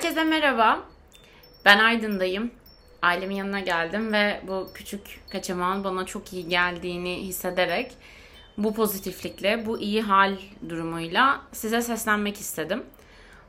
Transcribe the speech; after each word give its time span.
Herkese 0.00 0.24
merhaba. 0.24 0.80
Ben 1.64 1.78
Aydın'dayım. 1.78 2.50
Ailemin 3.02 3.34
yanına 3.34 3.60
geldim 3.60 4.12
ve 4.12 4.40
bu 4.48 4.68
küçük 4.74 5.20
kaçamağın 5.30 5.84
bana 5.84 6.06
çok 6.06 6.32
iyi 6.32 6.48
geldiğini 6.48 7.16
hissederek 7.16 7.92
bu 8.58 8.74
pozitiflikle, 8.74 9.66
bu 9.66 9.78
iyi 9.78 10.02
hal 10.02 10.36
durumuyla 10.68 11.40
size 11.52 11.82
seslenmek 11.82 12.36
istedim. 12.36 12.82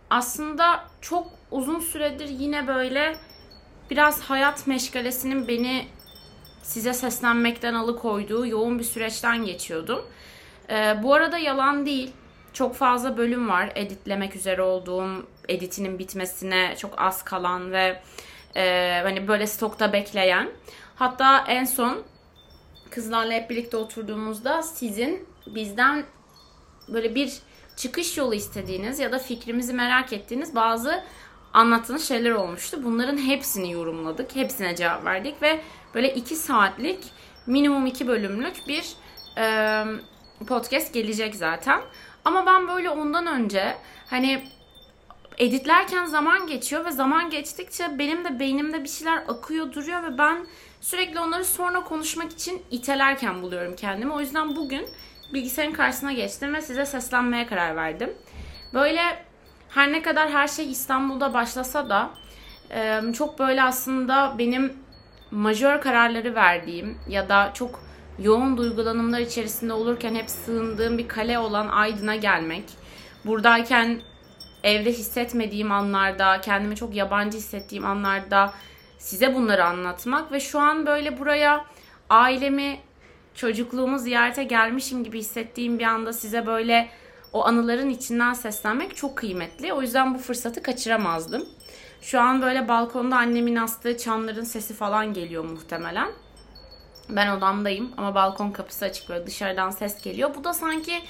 Aslında 0.10 0.84
çok 1.02 1.28
uzun 1.52 1.80
süredir 1.80 2.30
yine 2.30 2.68
böyle 2.68 3.16
biraz 3.90 4.22
hayat 4.22 4.68
meşgalesinin 4.68 5.48
beni 5.48 5.86
size 6.64 6.94
seslenmekten 6.94 7.74
alıkoyduğu 7.74 8.48
yoğun 8.48 8.80
bir 8.80 8.84
süreçten 8.84 9.46
geçiyordum. 9.46 10.06
Ee, 10.70 10.96
bu 11.04 11.14
arada 11.14 11.38
yalan 11.38 11.86
değil. 11.86 12.12
Çok 12.54 12.76
fazla 12.76 13.18
bölüm 13.18 13.50
var 13.50 13.72
editlemek 13.76 14.36
üzere 14.36 14.62
olduğum, 14.62 15.26
editinin 15.52 16.00
bitmesine 16.00 16.76
çok 16.78 17.02
az 17.02 17.24
kalan 17.24 17.72
ve 17.72 18.02
e, 18.56 19.00
hani 19.04 19.28
böyle 19.28 19.48
stokta 19.48 19.94
bekleyen. 19.94 20.50
Hatta 20.96 21.44
en 21.48 21.66
son 21.66 22.04
kızlarla 22.90 23.34
hep 23.34 23.50
birlikte 23.50 23.78
oturduğumuzda 23.78 24.64
sizin 24.64 25.28
bizden 25.48 26.06
böyle 26.88 27.16
bir 27.16 27.34
çıkış 27.76 28.18
yolu 28.18 28.36
istediğiniz 28.36 29.00
ya 29.00 29.12
da 29.12 29.20
fikrimizi 29.20 29.74
merak 29.74 30.14
ettiğiniz 30.14 30.56
bazı 30.56 31.04
anlattığınız 31.54 32.08
şeyler 32.08 32.32
olmuştu. 32.32 32.84
Bunların 32.84 33.18
hepsini 33.18 33.72
yorumladık. 33.72 34.36
Hepsine 34.36 34.76
cevap 34.76 35.06
verdik 35.06 35.42
ve 35.42 35.62
böyle 35.94 36.14
iki 36.14 36.36
saatlik 36.36 37.00
minimum 37.48 37.86
iki 37.86 38.08
bölümlük 38.08 38.68
bir 38.68 38.94
e, 39.38 39.84
podcast 40.48 40.94
gelecek 40.94 41.36
zaten. 41.36 41.82
Ama 42.26 42.46
ben 42.46 42.68
böyle 42.68 42.90
ondan 42.90 43.28
önce 43.28 43.78
hani 44.10 44.44
editlerken 45.38 46.06
zaman 46.06 46.48
geçiyor 46.48 46.86
ve 46.86 46.92
zaman 46.92 47.30
geçtikçe 47.30 48.00
benim 48.00 48.26
de 48.26 48.40
beynimde 48.40 48.84
bir 48.84 48.90
şeyler 48.90 49.18
akıyor 49.28 49.74
duruyor 49.74 50.04
ve 50.04 50.18
ben 50.18 50.48
sürekli 50.82 51.20
onları 51.20 51.46
sonra 51.46 51.84
konuşmak 51.84 52.32
için 52.32 52.62
itelerken 52.72 53.42
buluyorum 53.42 53.76
kendimi. 53.76 54.14
O 54.14 54.20
yüzden 54.20 54.56
bugün 54.56 54.88
bilgisayarın 55.34 55.74
karşısına 55.74 56.14
geçtim 56.14 56.54
ve 56.54 56.62
size 56.62 56.86
seslenmeye 56.86 57.48
karar 57.48 57.76
verdim. 57.76 58.14
Böyle 58.74 59.02
her 59.70 59.92
ne 59.92 60.02
kadar 60.02 60.30
her 60.30 60.48
şey 60.48 60.72
İstanbul'da 60.72 61.34
başlasa 61.34 61.90
da 61.90 62.10
çok 63.14 63.40
böyle 63.40 63.64
aslında 63.64 64.36
benim 64.38 64.74
majör 65.32 65.82
kararları 65.82 66.36
verdiğim 66.36 66.98
ya 67.10 67.30
da 67.30 67.52
çok 67.54 67.84
yoğun 68.20 68.58
duygulanımlar 68.58 69.20
içerisinde 69.20 69.74
olurken 69.74 70.16
hep 70.16 70.30
sığındığım 70.30 70.98
bir 70.98 71.08
kale 71.08 71.40
olan 71.40 71.68
Aydın'a 71.68 72.16
gelmek. 72.16 72.64
Buradayken 73.26 74.02
evde 74.64 74.92
hissetmediğim 74.92 75.72
anlarda, 75.72 76.42
kendimi 76.42 76.76
çok 76.76 76.96
yabancı 76.96 77.38
hissettiğim 77.38 77.86
anlarda 77.86 78.54
size 78.98 79.36
bunları 79.36 79.66
anlatmak 79.66 80.32
ve 80.32 80.40
şu 80.40 80.60
an 80.60 80.86
böyle 80.86 81.20
buraya 81.20 81.66
ailemi, 82.10 82.80
çocukluğumu 83.36 84.00
ziyarete 84.00 84.44
gelmişim 84.44 85.04
gibi 85.04 85.20
hissettiğim 85.20 85.80
bir 85.80 85.84
anda 85.84 86.14
size 86.14 86.46
böyle 86.46 86.90
o 87.34 87.46
anıların 87.46 87.90
içinden 87.90 88.34
seslenmek 88.34 88.96
çok 88.96 89.18
kıymetli. 89.18 89.74
O 89.74 89.82
yüzden 89.82 90.14
bu 90.14 90.20
fırsatı 90.20 90.64
kaçıramazdım. 90.64 91.46
Şu 92.02 92.20
an 92.20 92.42
böyle 92.42 92.68
balkonda 92.68 93.18
annemin 93.18 93.56
astığı 93.56 93.98
çanların 93.98 94.44
sesi 94.44 94.74
falan 94.74 95.14
geliyor 95.14 95.44
muhtemelen. 95.44 96.12
Ben 97.10 97.38
odamdayım 97.38 97.92
ama 97.98 98.16
balkon 98.16 98.52
kapısı 98.52 98.86
açık 98.86 99.10
böyle 99.10 99.28
dışarıdan 99.28 99.70
ses 99.70 100.02
geliyor. 100.02 100.36
Bu 100.36 100.44
da 100.44 100.54
sanki 100.54 101.02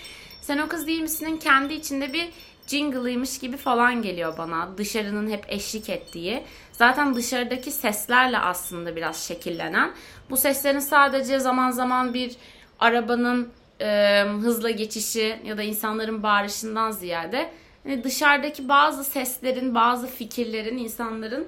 sen 0.41 0.57
o 0.57 0.67
kız 0.67 0.87
değil 0.87 1.01
misin'in 1.01 1.37
kendi 1.37 1.73
içinde 1.73 2.13
bir 2.13 2.29
jingle'ıymış 2.67 3.39
gibi 3.39 3.57
falan 3.57 4.01
geliyor 4.01 4.37
bana. 4.37 4.77
Dışarının 4.77 5.29
hep 5.29 5.45
eşlik 5.47 5.89
ettiği. 5.89 6.43
Zaten 6.71 7.15
dışarıdaki 7.15 7.71
seslerle 7.71 8.37
aslında 8.37 8.95
biraz 8.95 9.27
şekillenen. 9.27 9.91
Bu 10.29 10.37
seslerin 10.37 10.79
sadece 10.79 11.39
zaman 11.39 11.71
zaman 11.71 12.13
bir 12.13 12.35
arabanın 12.79 13.49
e, 13.81 14.21
hızla 14.41 14.69
geçişi 14.69 15.39
ya 15.45 15.57
da 15.57 15.63
insanların 15.63 16.23
bağırışından 16.23 16.91
ziyade 16.91 17.51
yani 17.85 18.03
dışarıdaki 18.03 18.69
bazı 18.69 19.03
seslerin, 19.03 19.75
bazı 19.75 20.07
fikirlerin, 20.07 20.77
insanların 20.77 21.47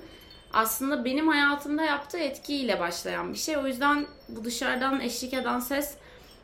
aslında 0.54 1.06
benim 1.06 1.28
hayatımda 1.28 1.84
yaptığı 1.84 2.18
etkiyle 2.18 2.80
başlayan 2.80 3.34
bir 3.34 3.38
şey. 3.38 3.58
O 3.58 3.68
yüzden 3.68 4.06
bu 4.30 4.44
dışarıdan 4.44 5.02
eşlik 5.02 5.34
eden 5.34 5.60
ses 5.60 5.98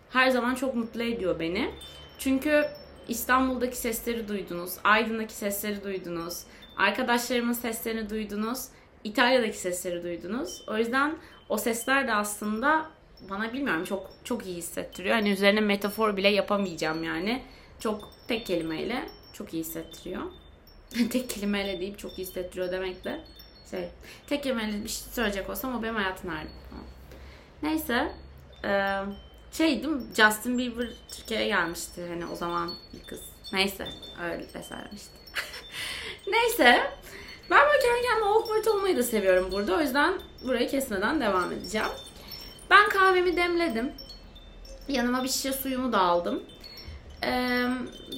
her 0.10 0.30
zaman 0.30 0.56
çok 0.56 0.76
mutlu 0.76 1.04
ediyor 1.04 1.40
beni. 1.40 1.72
Çünkü 2.20 2.66
İstanbul'daki 3.10 3.78
sesleri 3.78 4.28
duydunuz, 4.28 4.74
Aydın'daki 4.84 5.34
sesleri 5.34 5.84
duydunuz, 5.84 6.44
arkadaşlarımın 6.78 7.54
seslerini 7.54 8.10
duydunuz, 8.10 8.66
İtalya'daki 9.04 9.58
sesleri 9.58 10.04
duydunuz. 10.04 10.64
O 10.68 10.78
yüzden 10.78 11.16
o 11.50 11.58
sesler 11.58 12.08
de 12.08 12.14
aslında 12.14 12.86
bana 13.30 13.54
bilmiyorum 13.54 13.84
çok 13.84 14.10
çok 14.24 14.46
iyi 14.46 14.56
hissettiriyor. 14.56 15.16
Hani 15.16 15.30
üzerine 15.30 15.62
metafor 15.62 16.18
bile 16.18 16.28
yapamayacağım 16.28 17.04
yani. 17.04 17.44
Çok 17.80 18.10
tek 18.28 18.46
kelimeyle 18.46 19.10
çok 19.34 19.54
iyi 19.54 19.60
hissettiriyor. 19.64 20.22
tek 21.12 21.30
kelimeyle 21.30 21.80
deyip 21.80 22.00
çok 22.00 22.20
iyi 22.20 22.22
hissettiriyor 22.22 22.72
demek 22.72 23.04
de 23.04 23.20
şey 23.72 23.90
tek 24.28 24.44
kelimeyle 24.44 24.84
bir 24.84 24.90
şey 24.90 25.08
söyleyecek 25.12 25.50
olsam 25.50 25.76
o 25.80 25.84
benim 25.84 25.96
hayatım 25.96 26.32
nerede? 26.32 26.50
Neyse. 27.64 28.12
Eee 28.64 29.04
şey 29.52 29.84
değil 29.84 29.94
mi? 29.94 30.02
Justin 30.16 30.58
Bieber 30.58 30.88
Türkiye'ye 31.12 31.48
gelmişti 31.48 32.06
hani 32.10 32.26
o 32.26 32.36
zaman 32.36 32.72
bir 32.94 33.08
kız. 33.08 33.22
Neyse 33.54 33.88
öyle 34.24 34.46
söylemişti. 34.64 35.12
Neyse. 36.28 36.92
Ben 37.50 37.60
böyle 37.68 37.80
kendi 37.80 38.02
kendime 38.02 38.26
awkward 38.26 38.66
olmayı 38.66 38.98
da 38.98 39.04
seviyorum 39.04 39.52
burada. 39.52 39.76
O 39.76 39.82
yüzden 39.82 40.14
burayı 40.44 40.70
kesmeden 40.70 41.22
devam 41.22 41.52
edeceğim. 41.52 41.88
Ben 42.70 42.90
kahvemi 42.90 43.36
demledim. 43.36 43.92
Yanıma 44.88 45.24
bir 45.24 45.30
şişe 45.30 45.54
suyumu 45.54 45.92
da 45.92 46.00
aldım. 46.00 46.44
Ee, 47.24 47.68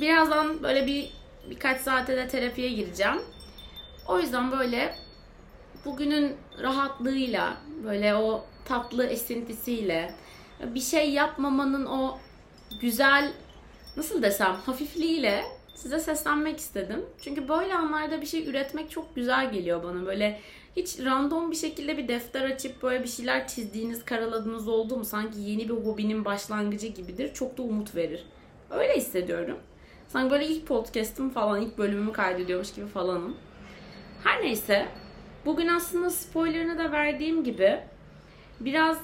birazdan 0.01 0.63
böyle 0.63 0.87
bir 0.87 1.13
birkaç 1.49 1.81
saate 1.81 2.17
de 2.17 2.27
terapiye 2.27 2.69
gireceğim. 2.69 3.21
O 4.07 4.19
yüzden 4.19 4.51
böyle 4.51 4.95
bugünün 5.85 6.35
rahatlığıyla, 6.61 7.57
böyle 7.83 8.15
o 8.15 8.45
tatlı 8.65 9.05
esintisiyle, 9.05 10.13
bir 10.75 10.79
şey 10.79 11.11
yapmamanın 11.11 11.85
o 11.85 12.17
güzel 12.81 13.33
nasıl 13.97 14.21
desem 14.21 14.55
hafifliğiyle 14.65 15.43
size 15.75 15.99
seslenmek 15.99 16.59
istedim. 16.59 17.05
Çünkü 17.21 17.49
böyle 17.49 17.75
anlarda 17.75 18.21
bir 18.21 18.25
şey 18.25 18.49
üretmek 18.49 18.91
çok 18.91 19.15
güzel 19.15 19.51
geliyor 19.51 19.83
bana. 19.83 20.05
Böyle 20.05 20.39
hiç 20.75 20.99
random 20.99 21.51
bir 21.51 21.55
şekilde 21.55 21.97
bir 21.97 22.07
defter 22.07 22.41
açıp 22.41 22.83
böyle 22.83 23.03
bir 23.03 23.09
şeyler 23.09 23.47
çizdiğiniz, 23.47 24.05
karaladığınız 24.05 24.67
oldu 24.67 24.97
mu? 24.97 25.05
Sanki 25.05 25.39
yeni 25.39 25.69
bir 25.69 25.73
hobinin 25.73 26.25
başlangıcı 26.25 26.87
gibidir. 26.87 27.33
Çok 27.33 27.57
da 27.57 27.61
umut 27.61 27.95
verir. 27.95 28.25
Öyle 28.69 28.97
hissediyorum. 28.97 29.57
Sanki 30.07 30.31
böyle 30.31 30.47
ilk 30.47 30.67
podcast'ım 30.67 31.29
falan, 31.29 31.61
ilk 31.61 31.77
bölümümü 31.77 32.11
kaydediyormuş 32.11 32.73
gibi 32.73 32.87
falanım. 32.87 33.37
Her 34.23 34.41
neyse. 34.41 34.87
Bugün 35.45 35.67
aslında 35.67 36.09
spoilerını 36.09 36.77
da 36.77 36.91
verdiğim 36.91 37.43
gibi 37.43 37.79
biraz 38.59 38.97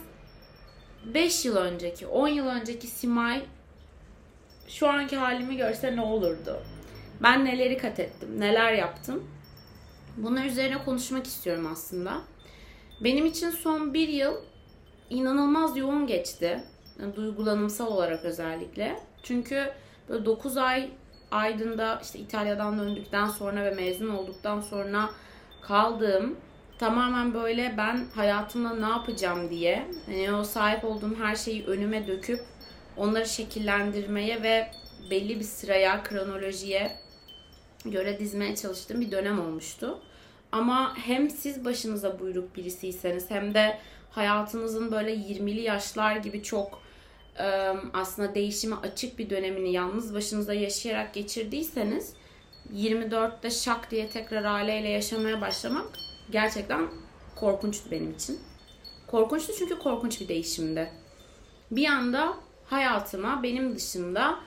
5 1.05 1.45
yıl 1.45 1.55
önceki, 1.55 2.07
10 2.07 2.27
yıl 2.27 2.47
önceki 2.47 2.87
Simay 2.87 3.41
şu 4.67 4.89
anki 4.89 5.15
halimi 5.15 5.57
görse 5.57 5.95
ne 5.95 6.01
olurdu? 6.01 6.63
Ben 7.23 7.45
neleri 7.45 7.77
kat 7.77 7.99
ettim, 7.99 8.39
neler 8.39 8.73
yaptım? 8.73 9.23
Bunun 10.17 10.41
üzerine 10.41 10.83
konuşmak 10.83 11.27
istiyorum 11.27 11.67
aslında. 11.71 12.21
Benim 13.03 13.25
için 13.25 13.49
son 13.49 13.93
bir 13.93 14.07
yıl 14.07 14.35
inanılmaz 15.09 15.77
yoğun 15.77 16.07
geçti. 16.07 16.63
Yani 17.01 17.15
duygulanımsal 17.15 17.87
olarak 17.87 18.25
özellikle. 18.25 18.99
Çünkü 19.23 19.71
böyle 20.09 20.25
9 20.25 20.57
ay 20.57 20.89
Aydın'da 21.31 21.99
işte 22.03 22.19
İtalya'dan 22.19 22.79
döndükten 22.79 23.27
sonra 23.27 23.65
ve 23.65 23.71
mezun 23.71 24.09
olduktan 24.09 24.61
sonra 24.61 25.09
kaldığım 25.61 26.35
tamamen 26.79 27.33
böyle 27.33 27.73
ben 27.77 28.05
hayatımda 28.15 28.75
ne 28.75 28.89
yapacağım 28.89 29.49
diye 29.49 29.87
hani 30.05 30.33
o 30.33 30.43
sahip 30.43 30.85
olduğum 30.85 31.15
her 31.19 31.35
şeyi 31.35 31.65
önüme 31.65 32.07
döküp 32.07 32.39
onları 32.97 33.25
şekillendirmeye 33.25 34.43
ve 34.43 34.71
belli 35.09 35.39
bir 35.39 35.43
sıraya, 35.43 36.03
kronolojiye 36.03 36.95
göre 37.85 38.19
dizmeye 38.19 38.55
çalıştığım 38.55 39.01
bir 39.01 39.11
dönem 39.11 39.39
olmuştu. 39.39 39.99
Ama 40.51 40.97
hem 40.97 41.29
siz 41.29 41.65
başınıza 41.65 42.19
buyruk 42.19 42.55
birisiyseniz 42.55 43.31
hem 43.31 43.53
de 43.53 43.77
hayatınızın 44.11 44.91
böyle 44.91 45.15
20'li 45.15 45.61
yaşlar 45.61 46.15
gibi 46.15 46.43
çok 46.43 46.81
aslında 47.93 48.35
değişime 48.35 48.75
açık 48.75 49.19
bir 49.19 49.29
dönemini 49.29 49.71
yalnız 49.71 50.13
başınıza 50.13 50.53
yaşayarak 50.53 51.13
geçirdiyseniz 51.13 52.13
24'te 52.75 53.51
şak 53.51 53.91
diye 53.91 54.09
tekrar 54.09 54.43
aileyle 54.43 54.89
yaşamaya 54.89 55.41
başlamak 55.41 56.06
gerçekten 56.31 56.87
korkunçtu 57.35 57.91
benim 57.91 58.11
için. 58.11 58.39
Korkunçtu 59.07 59.53
çünkü 59.57 59.79
korkunç 59.79 60.21
bir 60.21 60.27
değişimdi. 60.27 60.91
Bir 61.71 61.85
anda 61.85 62.33
hayatıma 62.65 63.43
benim 63.43 63.75
dışında 63.75 64.39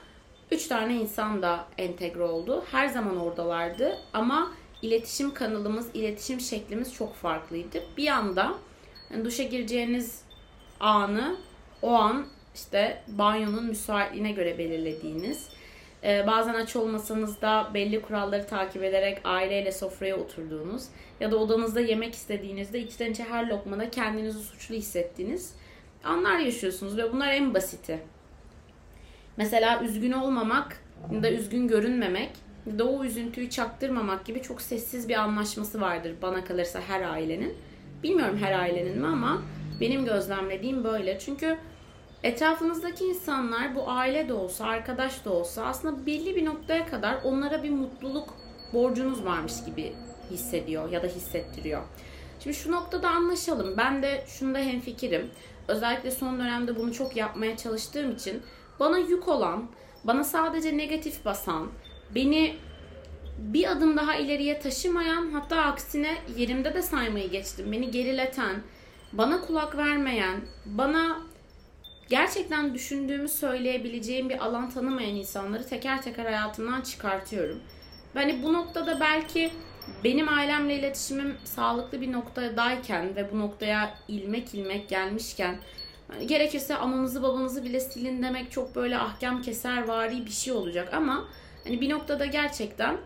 üç 0.51 0.67
tane 0.67 0.95
insan 0.95 1.41
da 1.41 1.65
entegre 1.77 2.23
oldu. 2.23 2.63
Her 2.71 2.87
zaman 2.87 3.17
oradalardı 3.17 3.97
ama 4.13 4.51
iletişim 4.81 5.33
kanalımız, 5.33 5.87
iletişim 5.93 6.39
şeklimiz 6.39 6.93
çok 6.93 7.15
farklıydı. 7.15 7.83
Bir 7.97 8.07
anda 8.07 8.53
yani 9.11 9.25
duşa 9.25 9.43
gireceğiniz 9.43 10.21
anı 10.79 11.37
o 11.81 11.91
an 11.91 12.25
işte 12.55 13.03
banyonun 13.07 13.65
müsaitliğine 13.65 14.31
göre 14.31 14.57
belirlediğiniz, 14.57 15.49
e, 16.03 16.27
bazen 16.27 16.53
aç 16.53 16.75
olmasanız 16.75 17.41
da 17.41 17.71
belli 17.73 18.01
kuralları 18.01 18.47
takip 18.47 18.83
ederek 18.83 19.21
aileyle 19.23 19.71
sofraya 19.71 20.15
oturduğunuz 20.15 20.83
ya 21.19 21.31
da 21.31 21.37
odanızda 21.37 21.81
yemek 21.81 22.13
istediğinizde 22.15 22.79
içten 22.79 23.11
içe 23.11 23.23
her 23.23 23.47
lokmada 23.47 23.89
kendinizi 23.89 24.39
suçlu 24.39 24.75
hissettiğiniz 24.75 25.55
anlar 26.03 26.39
yaşıyorsunuz 26.39 26.97
ve 26.97 27.13
bunlar 27.13 27.33
en 27.33 27.53
basiti. 27.53 27.99
Mesela 29.37 29.83
üzgün 29.83 30.11
olmamak 30.11 30.77
ya 31.11 31.23
da 31.23 31.31
üzgün 31.31 31.67
görünmemek 31.67 32.31
ya 32.65 32.79
da 32.79 32.85
o 32.85 33.03
üzüntüyü 33.03 33.49
çaktırmamak 33.49 34.25
gibi 34.25 34.41
çok 34.41 34.61
sessiz 34.61 35.09
bir 35.09 35.15
anlaşması 35.15 35.81
vardır 35.81 36.15
bana 36.21 36.43
kalırsa 36.43 36.81
her 36.81 37.01
ailenin. 37.01 37.53
Bilmiyorum 38.03 38.37
her 38.41 38.59
ailenin 38.59 38.99
mi 38.99 39.07
ama 39.07 39.41
benim 39.81 40.05
gözlemlediğim 40.05 40.83
böyle. 40.83 41.19
Çünkü 41.19 41.57
etrafınızdaki 42.23 43.05
insanlar 43.05 43.75
bu 43.75 43.89
aile 43.89 44.29
de 44.29 44.33
olsa, 44.33 44.65
arkadaş 44.65 45.25
da 45.25 45.33
olsa 45.33 45.65
aslında 45.65 46.05
belli 46.05 46.35
bir 46.35 46.45
noktaya 46.45 46.85
kadar 46.85 47.17
onlara 47.23 47.63
bir 47.63 47.69
mutluluk 47.69 48.33
borcunuz 48.73 49.25
varmış 49.25 49.53
gibi 49.65 49.93
hissediyor 50.31 50.91
ya 50.91 51.03
da 51.03 51.07
hissettiriyor. 51.07 51.81
Şimdi 52.39 52.55
şu 52.55 52.71
noktada 52.71 53.09
anlaşalım. 53.09 53.77
Ben 53.77 54.03
de 54.03 54.23
şunda 54.27 54.59
hemfikirim. 54.59 55.31
Özellikle 55.67 56.11
son 56.11 56.39
dönemde 56.39 56.75
bunu 56.75 56.93
çok 56.93 57.15
yapmaya 57.15 57.57
çalıştığım 57.57 58.11
için 58.11 58.41
bana 58.79 58.97
yük 58.97 59.27
olan, 59.27 59.67
bana 60.03 60.23
sadece 60.23 60.77
negatif 60.77 61.25
basan, 61.25 61.67
beni 62.15 62.55
bir 63.37 63.71
adım 63.71 63.97
daha 63.97 64.15
ileriye 64.15 64.59
taşımayan 64.59 65.31
hatta 65.31 65.61
aksine 65.61 66.17
yerimde 66.37 66.73
de 66.73 66.81
saymayı 66.81 67.29
geçtim. 67.29 67.71
Beni 67.71 67.91
gerileten, 67.91 68.55
bana 69.13 69.41
kulak 69.41 69.77
vermeyen, 69.77 70.41
bana 70.65 71.21
gerçekten 72.11 72.73
düşündüğümü 72.73 73.29
söyleyebileceğim 73.29 74.29
bir 74.29 74.45
alan 74.45 74.69
tanımayan 74.69 75.15
insanları 75.15 75.67
teker 75.67 76.01
teker 76.01 76.25
hayatımdan 76.25 76.81
çıkartıyorum. 76.81 77.59
Hani 78.13 78.43
bu 78.43 78.53
noktada 78.53 78.99
belki 78.99 79.51
benim 80.03 80.29
ailemle 80.29 80.75
iletişimim 80.75 81.37
sağlıklı 81.43 82.01
bir 82.01 82.11
noktadayken 82.11 83.15
ve 83.15 83.31
bu 83.31 83.39
noktaya 83.39 83.97
ilmek 84.07 84.53
ilmek 84.53 84.89
gelmişken 84.89 85.57
hani 86.07 86.27
gerekirse 86.27 86.75
ananızı 86.75 87.23
babanızı 87.23 87.63
bile 87.63 87.79
silin 87.79 88.23
demek 88.23 88.51
çok 88.51 88.75
böyle 88.75 88.97
ahkam 88.97 89.41
keser 89.41 89.87
vari 89.87 90.25
bir 90.25 90.31
şey 90.31 90.53
olacak 90.53 90.93
ama 90.93 91.27
hani 91.63 91.81
bir 91.81 91.89
noktada 91.89 92.25
gerçekten 92.25 92.97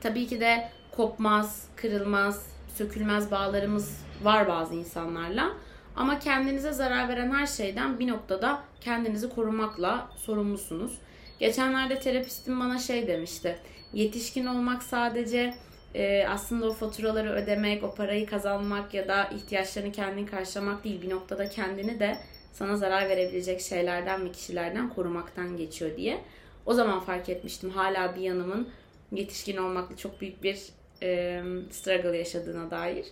tabii 0.00 0.26
ki 0.26 0.40
de 0.40 0.68
kopmaz, 0.96 1.68
kırılmaz, 1.76 2.46
sökülmez 2.76 3.30
bağlarımız 3.30 4.00
var 4.22 4.48
bazı 4.48 4.74
insanlarla. 4.74 5.52
Ama 5.96 6.18
kendinize 6.18 6.72
zarar 6.72 7.08
veren 7.08 7.30
her 7.30 7.46
şeyden 7.46 7.98
bir 7.98 8.08
noktada 8.08 8.62
kendinizi 8.80 9.28
korumakla 9.28 10.08
sorumlusunuz. 10.16 10.98
Geçenlerde 11.38 12.00
terapistim 12.00 12.60
bana 12.60 12.78
şey 12.78 13.06
demişti. 13.06 13.58
Yetişkin 13.92 14.46
olmak 14.46 14.82
sadece 14.82 15.54
e, 15.94 16.26
aslında 16.28 16.66
o 16.66 16.72
faturaları 16.72 17.30
ödemek, 17.30 17.84
o 17.84 17.94
parayı 17.94 18.26
kazanmak 18.26 18.94
ya 18.94 19.08
da 19.08 19.24
ihtiyaçlarını 19.24 19.92
kendin 19.92 20.26
karşılamak 20.26 20.84
değil. 20.84 21.02
Bir 21.02 21.10
noktada 21.10 21.48
kendini 21.48 22.00
de 22.00 22.18
sana 22.52 22.76
zarar 22.76 23.08
verebilecek 23.08 23.60
şeylerden 23.60 24.24
ve 24.24 24.32
kişilerden 24.32 24.88
korumaktan 24.88 25.56
geçiyor 25.56 25.96
diye. 25.96 26.20
O 26.66 26.74
zaman 26.74 27.00
fark 27.00 27.28
etmiştim 27.28 27.70
hala 27.70 28.16
bir 28.16 28.20
yanımın 28.20 28.68
yetişkin 29.12 29.56
olmakla 29.56 29.96
çok 29.96 30.20
büyük 30.20 30.42
bir 30.42 30.62
e, 31.02 31.42
struggle 31.70 32.16
yaşadığına 32.16 32.70
dair. 32.70 33.06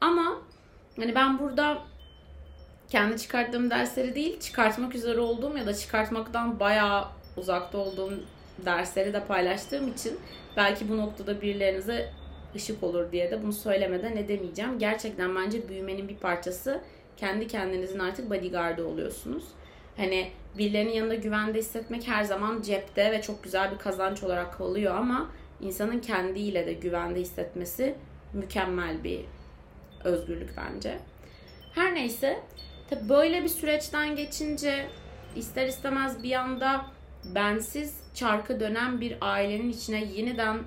Ama 0.00 0.42
hani 0.96 1.14
ben 1.14 1.38
burada 1.38 1.82
kendi 2.94 3.18
çıkarttığım 3.18 3.70
dersleri 3.70 4.14
değil, 4.14 4.40
çıkartmak 4.40 4.94
üzere 4.94 5.20
olduğum 5.20 5.56
ya 5.56 5.66
da 5.66 5.74
çıkartmaktan 5.74 6.60
bayağı 6.60 7.08
uzakta 7.36 7.78
olduğum 7.78 8.12
dersleri 8.64 9.12
de 9.12 9.24
paylaştığım 9.24 9.88
için 9.88 10.18
belki 10.56 10.88
bu 10.88 10.96
noktada 10.96 11.40
birilerinize 11.40 12.12
ışık 12.54 12.82
olur 12.82 13.12
diye 13.12 13.30
de 13.30 13.42
bunu 13.42 13.52
söylemeden 13.52 14.16
edemeyeceğim. 14.16 14.78
Gerçekten 14.78 15.36
bence 15.36 15.68
büyümenin 15.68 16.08
bir 16.08 16.16
parçası 16.16 16.80
kendi 17.16 17.46
kendinizin 17.46 17.98
artık 17.98 18.30
bodyguardı 18.30 18.86
oluyorsunuz. 18.86 19.44
Hani 19.96 20.30
birilerinin 20.58 20.92
yanında 20.92 21.14
güvende 21.14 21.58
hissetmek 21.58 22.08
her 22.08 22.24
zaman 22.24 22.62
cepte 22.62 23.12
ve 23.12 23.22
çok 23.22 23.44
güzel 23.44 23.72
bir 23.72 23.78
kazanç 23.78 24.22
olarak 24.22 24.58
kalıyor 24.58 24.94
ama 24.94 25.30
insanın 25.60 26.00
kendiyle 26.00 26.66
de 26.66 26.72
güvende 26.72 27.20
hissetmesi 27.20 27.94
mükemmel 28.32 29.04
bir 29.04 29.20
özgürlük 30.04 30.50
bence. 30.56 30.98
Her 31.74 31.94
neyse 31.94 32.42
tabi 32.90 33.08
böyle 33.08 33.42
bir 33.44 33.48
süreçten 33.48 34.16
geçince 34.16 34.86
ister 35.36 35.66
istemez 35.66 36.22
bir 36.22 36.32
anda 36.32 36.84
bensiz 37.24 38.00
çarkı 38.14 38.60
dönen 38.60 39.00
bir 39.00 39.16
ailenin 39.20 39.70
içine 39.70 40.04
yeniden 40.04 40.58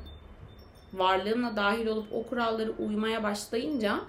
varlığımla 0.94 1.56
dahil 1.56 1.88
olup 1.88 2.14
o 2.14 2.24
kuralları 2.24 2.72
uymaya 2.72 3.24
başlayınca 3.24 4.00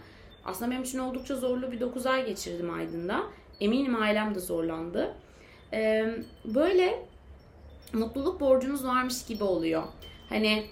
aslında 0.45 0.71
benim 0.71 0.83
için 0.83 0.99
oldukça 0.99 1.37
zorlu 1.37 1.73
bir 1.73 1.81
9 1.81 2.07
ay 2.07 2.27
geçirdim 2.27 2.75
Aydın'da. 2.75 3.23
Eminim 3.61 4.03
ailem 4.03 4.35
de 4.35 4.41
zorlandı. 4.41 5.15
Böyle 6.45 7.07
mutluluk 7.93 8.41
borcunuz 8.41 8.87
varmış 8.87 9.27
gibi 9.27 9.45
oluyor. 9.45 9.83
Hani 10.29 10.67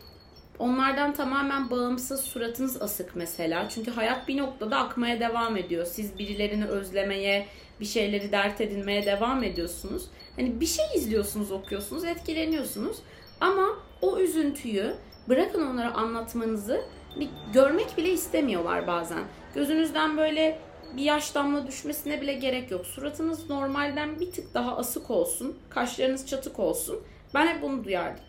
onlardan 0.59 1.15
tamamen 1.15 1.71
bağımsız 1.71 2.21
suratınız 2.21 2.83
asık 2.83 3.17
mesela. 3.17 3.69
Çünkü 3.69 3.91
hayat 3.91 4.29
bir 4.29 4.37
noktada 4.37 4.77
akmaya 4.77 5.21
devam 5.21 5.57
ediyor. 5.57 5.87
Siz 5.87 6.19
birilerini 6.19 6.67
özlemeye, 6.67 7.47
bir 7.81 7.85
şeyleri 7.85 8.33
dert 8.33 8.61
edinmeye 8.61 9.07
devam 9.07 9.45
ediyorsunuz. 9.45 10.09
Hani 10.37 10.61
bir 10.61 10.67
şey 10.67 10.85
izliyorsunuz, 10.95 11.53
okuyorsunuz, 11.53 12.05
etkileniyorsunuz. 12.05 12.97
Ama 13.41 13.67
o 14.03 14.19
üzüntüyü 14.19 14.95
bırakın 15.29 15.67
onlara 15.67 15.95
anlatmanızı 15.95 16.83
bir 17.21 17.29
görmek 17.53 17.99
bile 17.99 18.11
istemiyorlar 18.11 18.87
bazen. 18.87 19.25
Gözünüzden 19.55 20.17
böyle 20.17 20.59
bir 20.97 21.03
yaş 21.03 21.35
damla 21.35 21.67
düşmesine 21.67 22.21
bile 22.21 22.35
gerek 22.35 22.71
yok. 22.71 22.87
Suratınız 22.87 23.51
normalden 23.51 24.21
bir 24.21 24.33
tık 24.33 24.55
daha 24.55 24.77
asık 24.77 25.11
olsun. 25.11 25.59
Kaşlarınız 25.71 26.27
çatık 26.27 26.59
olsun. 26.59 27.01
Ben 27.35 27.47
hep 27.47 27.63
bunu 27.63 27.85
duyardım. 27.85 28.25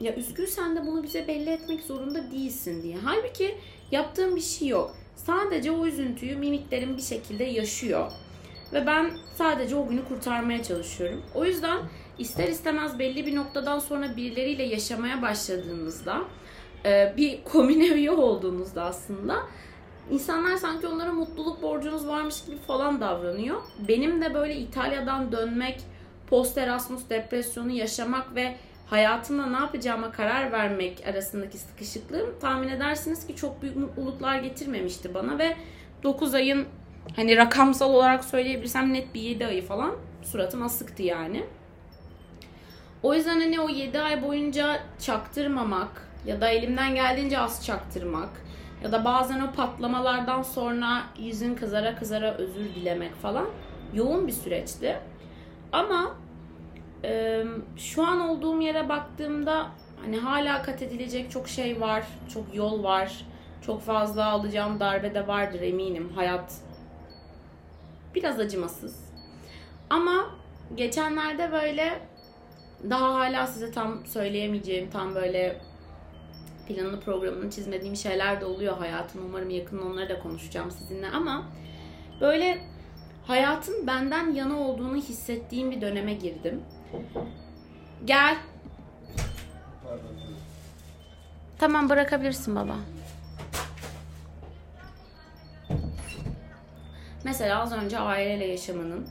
Ya 0.00 0.14
üzgünsen 0.14 0.76
de 0.76 0.86
bunu 0.86 1.02
bize 1.02 1.28
belli 1.28 1.50
etmek 1.50 1.80
zorunda 1.80 2.30
değilsin 2.30 2.82
diye. 2.82 2.96
Halbuki 3.04 3.54
yaptığım 3.90 4.36
bir 4.36 4.40
şey 4.40 4.68
yok. 4.68 4.96
Sadece 5.16 5.70
o 5.70 5.86
üzüntüyü 5.86 6.36
mimiklerim 6.36 6.96
bir 6.96 7.02
şekilde 7.02 7.44
yaşıyor. 7.44 8.12
Ve 8.72 8.86
ben 8.86 9.10
sadece 9.34 9.76
o 9.76 9.88
günü 9.88 10.04
kurtarmaya 10.08 10.62
çalışıyorum. 10.62 11.22
O 11.34 11.44
yüzden 11.44 11.78
ister 12.18 12.48
istemez 12.48 12.98
belli 12.98 13.26
bir 13.26 13.36
noktadan 13.36 13.78
sonra 13.78 14.16
birileriyle 14.16 14.62
yaşamaya 14.62 15.22
başladığınızda 15.22 16.22
e, 16.84 17.14
bir 17.16 17.44
komün 17.52 17.80
üye 17.80 18.10
olduğunuzda 18.10 18.84
aslında 18.84 19.36
insanlar 20.10 20.56
sanki 20.56 20.86
onlara 20.86 21.12
mutluluk 21.12 21.62
borcunuz 21.62 22.06
varmış 22.06 22.44
gibi 22.44 22.56
falan 22.56 23.00
davranıyor. 23.00 23.62
Benim 23.88 24.22
de 24.22 24.34
böyle 24.34 24.56
İtalya'dan 24.56 25.32
dönmek, 25.32 25.80
post 26.26 26.58
Erasmus 26.58 27.10
depresyonu 27.10 27.70
yaşamak 27.70 28.34
ve 28.34 28.56
hayatımda 28.86 29.46
ne 29.46 29.56
yapacağıma 29.56 30.12
karar 30.12 30.52
vermek 30.52 31.06
arasındaki 31.06 31.58
sıkışıklığım 31.58 32.38
tahmin 32.40 32.68
edersiniz 32.68 33.26
ki 33.26 33.36
çok 33.36 33.62
büyük 33.62 33.76
mutluluklar 33.76 34.38
getirmemişti 34.38 35.14
bana 35.14 35.38
ve 35.38 35.56
9 36.02 36.34
ayın 36.34 36.66
hani 37.16 37.36
rakamsal 37.36 37.94
olarak 37.94 38.24
söyleyebilirsem 38.24 38.92
net 38.92 39.14
bir 39.14 39.20
7 39.20 39.46
ayı 39.46 39.66
falan 39.66 39.94
suratım 40.22 40.62
asıktı 40.62 41.02
yani. 41.02 41.44
O 43.02 43.14
yüzden 43.14 43.40
hani 43.40 43.60
o 43.60 43.68
7 43.68 44.00
ay 44.00 44.22
boyunca 44.22 44.80
çaktırmamak 44.98 46.08
ya 46.26 46.40
da 46.40 46.48
elimden 46.48 46.94
geldiğince 46.94 47.38
az 47.38 47.66
çaktırmak 47.66 48.28
ya 48.82 48.92
da 48.92 49.04
bazen 49.04 49.40
o 49.40 49.52
patlamalardan 49.52 50.42
sonra 50.42 51.02
yüzün 51.18 51.54
kızara 51.54 51.96
kızara 51.96 52.34
özür 52.34 52.74
dilemek 52.74 53.14
falan 53.14 53.46
yoğun 53.94 54.26
bir 54.26 54.32
süreçti. 54.32 54.96
Ama 55.72 56.16
şu 57.76 58.06
an 58.06 58.20
olduğum 58.20 58.60
yere 58.60 58.88
baktığımda 58.88 59.66
hani 60.02 60.16
hala 60.16 60.62
kat 60.62 60.82
edilecek 60.82 61.30
çok 61.30 61.48
şey 61.48 61.80
var, 61.80 62.04
çok 62.34 62.54
yol 62.54 62.82
var, 62.84 63.24
çok 63.66 63.82
fazla 63.82 64.24
alacağım 64.24 64.80
darbe 64.80 65.14
de 65.14 65.26
vardır 65.26 65.60
eminim. 65.60 66.12
Hayat 66.14 66.54
biraz 68.14 68.40
acımasız. 68.40 69.06
Ama 69.90 70.30
geçenlerde 70.74 71.52
böyle 71.52 72.00
daha 72.90 73.14
hala 73.14 73.46
size 73.46 73.70
tam 73.70 74.06
söyleyemeyeceğim, 74.06 74.90
tam 74.90 75.14
böyle 75.14 75.60
planını 76.68 77.00
programını 77.00 77.50
çizmediğim 77.50 77.96
şeyler 77.96 78.40
de 78.40 78.44
oluyor 78.44 78.78
hayatım. 78.78 79.26
Umarım 79.26 79.50
yakın 79.50 79.78
onları 79.78 80.08
da 80.08 80.18
konuşacağım 80.18 80.70
sizinle 80.70 81.08
ama 81.08 81.42
böyle 82.20 82.58
hayatın 83.26 83.86
benden 83.86 84.32
yana 84.32 84.60
olduğunu 84.60 84.96
hissettiğim 84.96 85.70
bir 85.70 85.80
döneme 85.80 86.14
girdim. 86.14 86.62
Gel. 88.04 88.36
Tamam 91.58 91.88
bırakabilirsin 91.88 92.56
baba. 92.56 92.76
Mesela 97.24 97.62
az 97.62 97.72
önce 97.72 97.98
aileyle 97.98 98.46
yaşamanın 98.46 99.08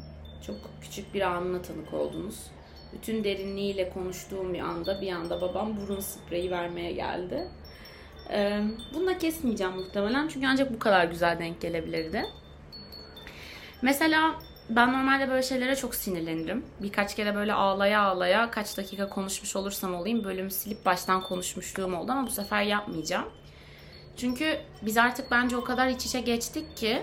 çok 0.47 0.55
küçük 0.81 1.13
bir 1.13 1.21
anına 1.21 1.61
tanık 1.61 1.93
oldunuz. 1.93 2.35
Bütün 2.93 3.23
derinliğiyle 3.23 3.89
konuştuğum 3.89 4.53
bir 4.53 4.59
anda 4.59 5.01
bir 5.01 5.11
anda 5.11 5.41
babam 5.41 5.77
burun 5.77 5.99
spreyi 5.99 6.51
vermeye 6.51 6.91
geldi. 6.91 7.47
Ee, 8.31 8.61
bunu 8.93 9.07
da 9.07 9.17
kesmeyeceğim 9.17 9.73
muhtemelen 9.73 10.27
çünkü 10.27 10.47
ancak 10.47 10.73
bu 10.73 10.79
kadar 10.79 11.05
güzel 11.05 11.39
denk 11.39 11.61
gelebilirdi. 11.61 12.25
Mesela 13.81 14.35
ben 14.69 14.93
normalde 14.93 15.29
böyle 15.29 15.43
şeylere 15.43 15.75
çok 15.75 15.95
sinirlenirim. 15.95 16.65
Birkaç 16.79 17.15
kere 17.15 17.35
böyle 17.35 17.53
ağlaya 17.53 18.01
ağlaya 18.01 18.51
kaç 18.51 18.77
dakika 18.77 19.09
konuşmuş 19.09 19.55
olursam 19.55 19.95
olayım 19.95 20.23
bölümü 20.23 20.51
silip 20.51 20.85
baştan 20.85 21.21
konuşmuşluğum 21.21 21.93
oldu 21.93 22.11
ama 22.11 22.27
bu 22.27 22.31
sefer 22.31 22.63
yapmayacağım. 22.63 23.25
Çünkü 24.17 24.59
biz 24.81 24.97
artık 24.97 25.31
bence 25.31 25.57
o 25.57 25.63
kadar 25.63 25.87
iç 25.87 26.05
içe 26.05 26.21
geçtik 26.21 26.77
ki 26.77 27.01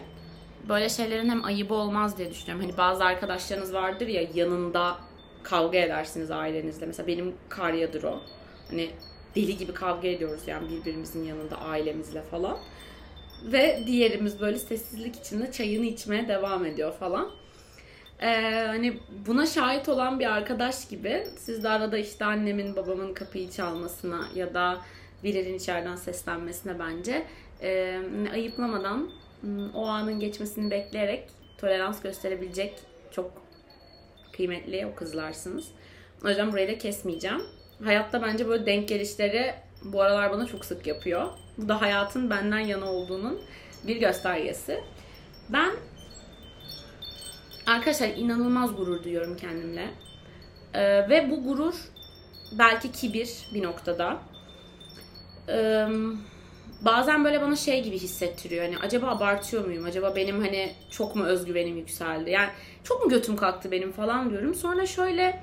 böyle 0.68 0.88
şeylerin 0.88 1.28
hem 1.28 1.44
ayıbı 1.44 1.74
olmaz 1.74 2.18
diye 2.18 2.30
düşünüyorum. 2.30 2.64
Hani 2.66 2.76
bazı 2.76 3.04
arkadaşlarınız 3.04 3.74
vardır 3.74 4.06
ya 4.06 4.22
yanında 4.34 4.96
kavga 5.42 5.78
edersiniz 5.78 6.30
ailenizle. 6.30 6.86
Mesela 6.86 7.06
benim 7.06 7.34
Karya'dır 7.48 8.02
o. 8.02 8.20
Hani 8.70 8.90
deli 9.36 9.56
gibi 9.56 9.74
kavga 9.74 10.08
ediyoruz 10.08 10.42
yani 10.46 10.70
birbirimizin 10.70 11.24
yanında 11.24 11.56
ailemizle 11.58 12.22
falan. 12.22 12.58
Ve 13.44 13.82
diğerimiz 13.86 14.40
böyle 14.40 14.58
sessizlik 14.58 15.16
içinde 15.16 15.52
çayını 15.52 15.86
içmeye 15.86 16.28
devam 16.28 16.64
ediyor 16.64 16.92
falan. 16.92 17.30
Ee, 18.22 18.64
hani 18.66 18.98
buna 19.26 19.46
şahit 19.46 19.88
olan 19.88 20.20
bir 20.20 20.26
arkadaş 20.26 20.88
gibi 20.88 21.26
siz 21.36 21.64
de 21.64 21.68
arada 21.68 21.98
işte 21.98 22.24
annemin 22.24 22.76
babamın 22.76 23.14
kapıyı 23.14 23.50
çalmasına 23.50 24.28
ya 24.34 24.54
da 24.54 24.78
birinin 25.24 25.54
içeriden 25.54 25.96
seslenmesine 25.96 26.78
bence 26.78 27.26
e, 27.62 28.00
ayıplamadan 28.32 29.10
o 29.74 29.86
anın 29.86 30.20
geçmesini 30.20 30.70
bekleyerek 30.70 31.28
tolerans 31.58 32.02
gösterebilecek 32.02 32.74
çok 33.10 33.32
kıymetli 34.32 34.86
o 34.86 34.94
kızlarsınız. 34.94 35.68
O 36.24 36.28
yüzden 36.28 36.52
burayı 36.52 36.68
da 36.68 36.78
kesmeyeceğim. 36.78 37.42
Hayatta 37.84 38.22
bence 38.22 38.48
böyle 38.48 38.66
denk 38.66 38.88
gelişleri 38.88 39.54
bu 39.84 40.02
aralar 40.02 40.32
bana 40.32 40.46
çok 40.46 40.64
sık 40.64 40.86
yapıyor. 40.86 41.26
Bu 41.58 41.68
da 41.68 41.80
hayatın 41.80 42.30
benden 42.30 42.58
yana 42.58 42.92
olduğunun 42.92 43.40
bir 43.86 43.96
göstergesi. 43.96 44.80
Ben 45.48 45.72
arkadaşlar 47.66 48.08
inanılmaz 48.08 48.76
gurur 48.76 49.04
duyuyorum 49.04 49.36
kendimle. 49.36 49.90
Ee, 50.74 51.08
ve 51.08 51.30
bu 51.30 51.44
gurur 51.44 51.74
belki 52.58 52.92
kibir 52.92 53.30
bir 53.54 53.62
noktada. 53.62 54.18
Ee, 55.48 55.86
bazen 56.80 57.24
böyle 57.24 57.42
bana 57.42 57.56
şey 57.56 57.82
gibi 57.82 57.98
hissettiriyor. 57.98 58.64
Hani 58.64 58.78
acaba 58.78 59.06
abartıyor 59.06 59.66
muyum? 59.66 59.84
Acaba 59.84 60.16
benim 60.16 60.40
hani 60.40 60.72
çok 60.90 61.16
mu 61.16 61.24
özgüvenim 61.24 61.76
yükseldi? 61.76 62.30
Yani 62.30 62.50
çok 62.84 63.04
mu 63.04 63.10
götüm 63.10 63.36
kalktı 63.36 63.70
benim 63.70 63.92
falan 63.92 64.30
diyorum. 64.30 64.54
Sonra 64.54 64.86
şöyle 64.86 65.42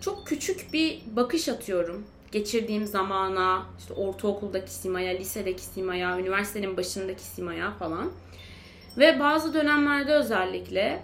çok 0.00 0.26
küçük 0.26 0.72
bir 0.72 1.02
bakış 1.06 1.48
atıyorum. 1.48 2.06
Geçirdiğim 2.32 2.86
zamana, 2.86 3.66
işte 3.78 3.94
ortaokuldaki 3.94 4.70
Sima'ya, 4.70 5.18
lisedeki 5.18 5.62
Sima'ya, 5.62 6.18
üniversitenin 6.18 6.76
başındaki 6.76 7.22
Sima'ya 7.22 7.72
falan. 7.72 8.12
Ve 8.98 9.20
bazı 9.20 9.54
dönemlerde 9.54 10.14
özellikle 10.14 11.02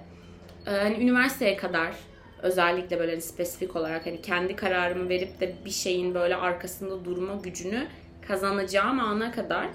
hani 0.65 0.95
üniversiteye 0.95 1.57
kadar 1.57 1.95
özellikle 2.43 2.99
böyle 2.99 3.13
hani 3.13 3.23
spesifik 3.23 3.77
olarak 3.77 4.07
hani 4.07 4.23
kendi 4.23 4.57
kararımı 4.57 5.09
verip 5.09 5.41
de 5.41 5.55
bir 5.65 5.71
şeyin 5.71 6.15
böyle 6.15 6.37
arkasında 6.37 7.05
durma 7.05 7.35
gücünü 7.35 7.87
kazanacağım 8.29 9.01
ana 9.01 9.33
kadar 9.33 9.69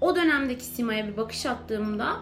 o 0.00 0.16
dönemdeki 0.16 0.64
Sima'ya 0.64 1.08
bir 1.08 1.16
bakış 1.16 1.46
attığımda 1.46 2.16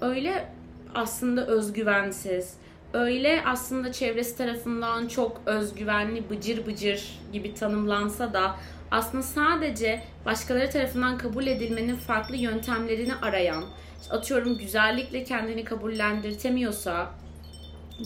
öyle 0.00 0.48
aslında 0.94 1.46
özgüvensiz, 1.46 2.54
öyle 2.92 3.42
aslında 3.46 3.92
çevresi 3.92 4.36
tarafından 4.36 5.08
çok 5.08 5.40
özgüvenli, 5.46 6.30
bıcır 6.30 6.66
bıcır 6.66 7.20
gibi 7.32 7.54
tanımlansa 7.54 8.32
da 8.32 8.56
aslında 8.90 9.22
sadece 9.22 10.02
başkaları 10.26 10.70
tarafından 10.70 11.18
kabul 11.18 11.46
edilmenin 11.46 11.96
farklı 11.96 12.36
yöntemlerini 12.36 13.14
arayan, 13.14 13.64
atıyorum 14.10 14.58
güzellikle 14.58 15.24
kendini 15.24 15.64
kabullendirtemiyorsa 15.64 17.10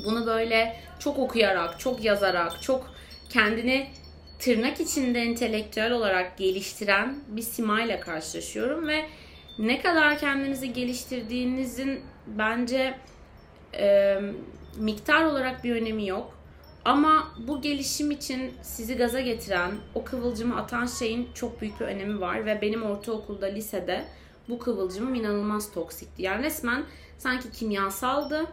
bunu 0.04 0.26
böyle 0.26 0.76
çok 0.98 1.18
okuyarak, 1.18 1.80
çok 1.80 2.04
yazarak, 2.04 2.62
çok 2.62 2.94
kendini 3.28 3.86
tırnak 4.38 4.80
içinde 4.80 5.20
entelektüel 5.20 5.92
olarak 5.92 6.38
geliştiren 6.38 7.18
bir 7.28 7.42
simayla 7.42 8.00
karşılaşıyorum 8.00 8.88
ve 8.88 9.06
ne 9.58 9.80
kadar 9.80 10.18
kendinizi 10.18 10.72
geliştirdiğinizin 10.72 12.00
bence 12.26 12.94
e, 13.74 14.16
miktar 14.76 15.24
olarak 15.24 15.64
bir 15.64 15.76
önemi 15.76 16.06
yok. 16.06 16.36
Ama 16.84 17.32
bu 17.46 17.62
gelişim 17.62 18.10
için 18.10 18.52
sizi 18.62 18.96
gaza 18.96 19.20
getiren, 19.20 19.70
o 19.94 20.04
kıvılcımı 20.04 20.56
atan 20.56 20.86
şeyin 20.86 21.28
çok 21.34 21.60
büyük 21.60 21.80
bir 21.80 21.84
önemi 21.84 22.20
var 22.20 22.46
ve 22.46 22.60
benim 22.62 22.82
ortaokulda, 22.82 23.46
lisede 23.46 24.04
bu 24.48 24.58
kıvılcımım 24.58 25.14
inanılmaz 25.14 25.72
toksikti. 25.72 26.22
Yani 26.22 26.42
resmen 26.42 26.84
sanki 27.18 27.50
kimyasaldı 27.50 28.46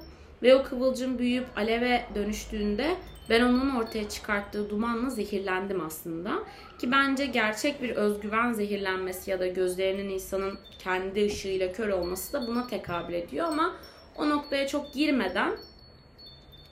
ve 0.44 0.56
o 0.56 0.64
kıvılcım 0.64 1.20
büyüyüp 1.20 1.58
aleve 1.58 2.06
dönüştüğünde 2.16 2.96
ben 3.30 3.42
onun 3.42 3.76
ortaya 3.76 4.10
çıkarttığı 4.10 4.70
dumanla 4.70 5.10
zehirlendim 5.10 5.86
aslında. 5.86 6.44
Ki 6.80 6.92
bence 6.92 7.26
gerçek 7.26 7.82
bir 7.82 7.90
özgüven 7.90 8.54
zehirlenmesi 8.54 9.32
ya 9.32 9.40
da 9.40 9.48
gözlerinin 9.48 10.10
insanın 10.10 10.60
kendi 10.80 11.26
ışığıyla 11.26 11.72
kör 11.72 11.90
olması 11.90 12.34
da 12.34 12.48
buna 12.48 12.68
tekabül 12.68 13.14
ediyor 13.14 13.48
ama 13.48 13.76
o 14.18 14.30
noktaya 14.30 14.68
çok 14.68 14.94
girmeden 14.94 15.58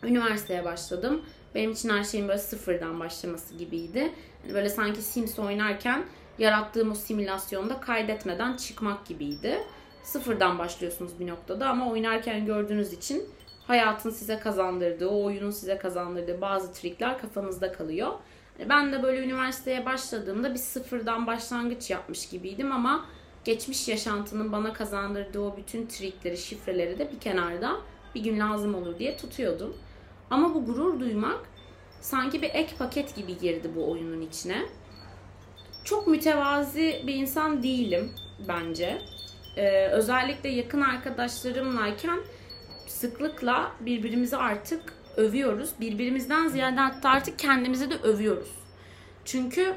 üniversiteye 0.03 0.65
başladım. 0.65 1.21
Benim 1.55 1.71
için 1.71 1.89
her 1.89 2.03
şeyin 2.03 2.27
böyle 2.27 2.39
sıfırdan 2.39 2.99
başlaması 2.99 3.55
gibiydi. 3.55 4.11
Yani 4.43 4.53
böyle 4.53 4.69
sanki 4.69 5.01
Sims 5.01 5.39
oynarken 5.39 6.05
yarattığım 6.41 6.91
o 6.91 6.95
simülasyonda 6.95 7.79
kaydetmeden 7.79 8.57
çıkmak 8.57 9.05
gibiydi. 9.05 9.63
Sıfırdan 10.03 10.59
başlıyorsunuz 10.59 11.19
bir 11.19 11.27
noktada 11.27 11.69
ama 11.69 11.91
oynarken 11.91 12.45
gördüğünüz 12.45 12.93
için 12.93 13.29
hayatın 13.67 14.09
size 14.09 14.39
kazandırdığı, 14.39 15.09
o 15.09 15.23
oyunun 15.23 15.51
size 15.51 15.77
kazandırdığı 15.77 16.41
bazı 16.41 16.73
trikler 16.73 17.21
kafanızda 17.21 17.71
kalıyor. 17.71 18.11
Ben 18.69 18.93
de 18.93 19.03
böyle 19.03 19.23
üniversiteye 19.23 19.85
başladığımda 19.85 20.53
bir 20.53 20.59
sıfırdan 20.59 21.27
başlangıç 21.27 21.89
yapmış 21.89 22.29
gibiydim 22.29 22.71
ama 22.71 23.05
geçmiş 23.43 23.87
yaşantının 23.87 24.51
bana 24.51 24.73
kazandırdığı 24.73 25.39
o 25.39 25.57
bütün 25.57 25.87
trikleri, 25.87 26.37
şifreleri 26.37 26.99
de 26.99 27.11
bir 27.11 27.19
kenarda 27.19 27.77
bir 28.15 28.23
gün 28.23 28.39
lazım 28.39 28.75
olur 28.75 28.99
diye 28.99 29.17
tutuyordum. 29.17 29.77
Ama 30.29 30.55
bu 30.55 30.65
gurur 30.65 30.99
duymak 30.99 31.39
sanki 32.01 32.41
bir 32.41 32.49
ek 32.53 32.75
paket 32.79 33.15
gibi 33.15 33.37
girdi 33.37 33.71
bu 33.75 33.91
oyunun 33.91 34.21
içine. 34.21 34.65
Çok 35.83 36.07
mütevazi 36.07 37.03
bir 37.07 37.15
insan 37.15 37.63
değilim 37.63 38.11
bence. 38.47 39.01
Ee, 39.57 39.87
özellikle 39.87 40.49
yakın 40.49 40.81
arkadaşlarımlayken 40.81 42.19
sıklıkla 42.87 43.71
birbirimizi 43.79 44.37
artık 44.37 44.93
övüyoruz. 45.17 45.69
Birbirimizden 45.79 46.47
ziyade 46.47 46.79
hatta 46.79 47.09
artık 47.09 47.39
kendimizi 47.39 47.89
de 47.89 47.95
övüyoruz. 47.95 48.51
Çünkü 49.25 49.75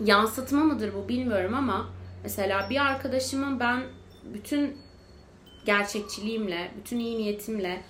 yansıtma 0.00 0.64
mıdır 0.64 0.94
bu 0.94 1.08
bilmiyorum 1.08 1.54
ama 1.54 1.86
mesela 2.22 2.70
bir 2.70 2.86
arkadaşımın 2.86 3.60
ben 3.60 3.82
bütün 4.24 4.78
gerçekçiliğimle, 5.64 6.70
bütün 6.78 6.98
iyi 6.98 7.18
niyetimle 7.18 7.82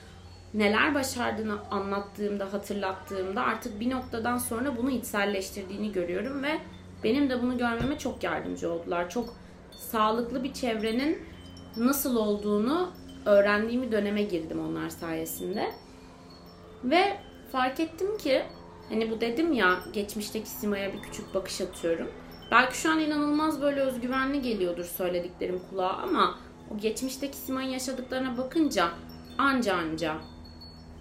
neler 0.54 0.94
başardığını 0.94 1.58
anlattığımda, 1.70 2.52
hatırlattığımda 2.52 3.42
artık 3.42 3.80
bir 3.80 3.90
noktadan 3.90 4.38
sonra 4.38 4.76
bunu 4.76 4.90
içselleştirdiğini 4.90 5.92
görüyorum 5.92 6.42
ve 6.42 6.58
benim 7.04 7.30
de 7.30 7.42
bunu 7.42 7.58
görmeme 7.58 7.98
çok 7.98 8.22
yardımcı 8.22 8.72
oldular. 8.72 9.10
Çok 9.10 9.34
sağlıklı 9.70 10.44
bir 10.44 10.52
çevrenin 10.52 11.18
nasıl 11.76 12.16
olduğunu 12.16 12.90
öğrendiğim 13.26 13.92
döneme 13.92 14.22
girdim 14.22 14.60
onlar 14.68 14.88
sayesinde. 14.88 15.70
Ve 16.84 17.18
fark 17.52 17.80
ettim 17.80 18.18
ki 18.18 18.42
hani 18.88 19.10
bu 19.10 19.20
dedim 19.20 19.52
ya 19.52 19.78
geçmişteki 19.92 20.48
Sima'ya 20.48 20.92
bir 20.92 21.02
küçük 21.02 21.34
bakış 21.34 21.60
atıyorum. 21.60 22.10
Belki 22.50 22.78
şu 22.78 22.90
an 22.90 22.98
inanılmaz 22.98 23.62
böyle 23.62 23.80
özgüvenli 23.80 24.42
geliyordur 24.42 24.84
söylediklerim 24.84 25.60
kulağa 25.70 25.92
ama 25.92 26.38
o 26.74 26.78
geçmişteki 26.78 27.36
Sima'nın 27.36 27.68
yaşadıklarına 27.68 28.36
bakınca 28.36 28.88
anca 29.38 29.74
anca 29.74 30.16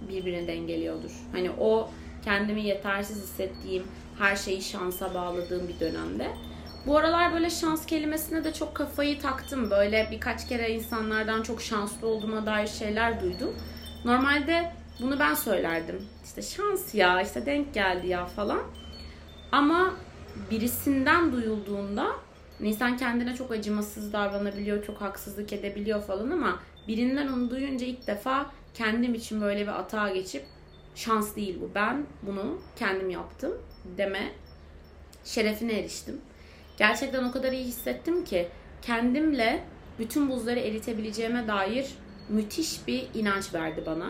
birbirine 0.09 0.47
dengeliyordur. 0.47 1.11
Hani 1.31 1.51
o 1.59 1.89
kendimi 2.25 2.61
yetersiz 2.61 3.23
hissettiğim, 3.23 3.83
her 4.19 4.35
şeyi 4.35 4.61
şansa 4.61 5.13
bağladığım 5.13 5.67
bir 5.67 5.79
dönemde. 5.79 6.27
Bu 6.87 6.97
aralar 6.97 7.33
böyle 7.33 7.49
şans 7.49 7.85
kelimesine 7.85 8.43
de 8.43 8.53
çok 8.53 8.75
kafayı 8.75 9.19
taktım. 9.19 9.71
Böyle 9.71 10.07
birkaç 10.11 10.47
kere 10.47 10.69
insanlardan 10.69 11.41
çok 11.41 11.61
şanslı 11.61 12.07
olduğuma 12.07 12.45
dair 12.45 12.67
şeyler 12.67 13.21
duydum. 13.21 13.55
Normalde 14.05 14.71
bunu 15.01 15.19
ben 15.19 15.33
söylerdim. 15.33 16.01
İşte 16.25 16.41
şans 16.41 16.95
ya, 16.95 17.21
işte 17.21 17.45
denk 17.45 17.73
geldi 17.73 18.07
ya 18.07 18.25
falan. 18.25 18.61
Ama 19.51 19.93
birisinden 20.51 21.31
duyulduğunda 21.31 22.07
insan 22.59 22.97
kendine 22.97 23.35
çok 23.35 23.51
acımasız 23.51 24.13
davranabiliyor, 24.13 24.85
çok 24.85 25.01
haksızlık 25.01 25.53
edebiliyor 25.53 26.01
falan 26.01 26.29
ama 26.29 26.59
birinden 26.87 27.27
onu 27.27 27.49
duyunca 27.49 27.85
ilk 27.85 28.07
defa 28.07 28.45
kendim 28.73 29.13
için 29.13 29.41
böyle 29.41 29.61
bir 29.61 29.79
atağa 29.79 30.09
geçip 30.09 30.45
şans 30.95 31.35
değil 31.35 31.57
bu. 31.61 31.69
Ben 31.75 32.05
bunu 32.21 32.61
kendim 32.75 33.09
yaptım 33.09 33.53
deme 33.97 34.31
şerefine 35.25 35.79
eriştim. 35.79 36.21
Gerçekten 36.77 37.23
o 37.23 37.31
kadar 37.31 37.51
iyi 37.51 37.65
hissettim 37.65 38.25
ki 38.25 38.47
kendimle 38.81 39.63
bütün 39.99 40.29
buzları 40.29 40.59
eritebileceğime 40.59 41.47
dair 41.47 41.87
müthiş 42.29 42.87
bir 42.87 43.07
inanç 43.13 43.53
verdi 43.53 43.83
bana. 43.85 44.09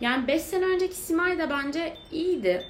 Yani 0.00 0.26
5 0.26 0.42
sene 0.42 0.64
önceki 0.64 0.94
Simay 0.94 1.38
da 1.38 1.50
bence 1.50 1.96
iyiydi. 2.12 2.66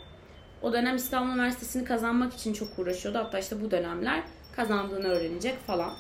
O 0.63 0.73
dönem 0.73 0.97
İstanbul 0.97 1.35
Üniversitesi'ni 1.35 1.85
kazanmak 1.85 2.35
için 2.35 2.53
çok 2.53 2.79
uğraşıyordu. 2.79 3.19
Hatta 3.19 3.39
işte 3.39 3.63
bu 3.63 3.71
dönemler 3.71 4.23
kazandığını 4.57 5.09
öğrenecek 5.09 5.59
falan. 5.67 5.93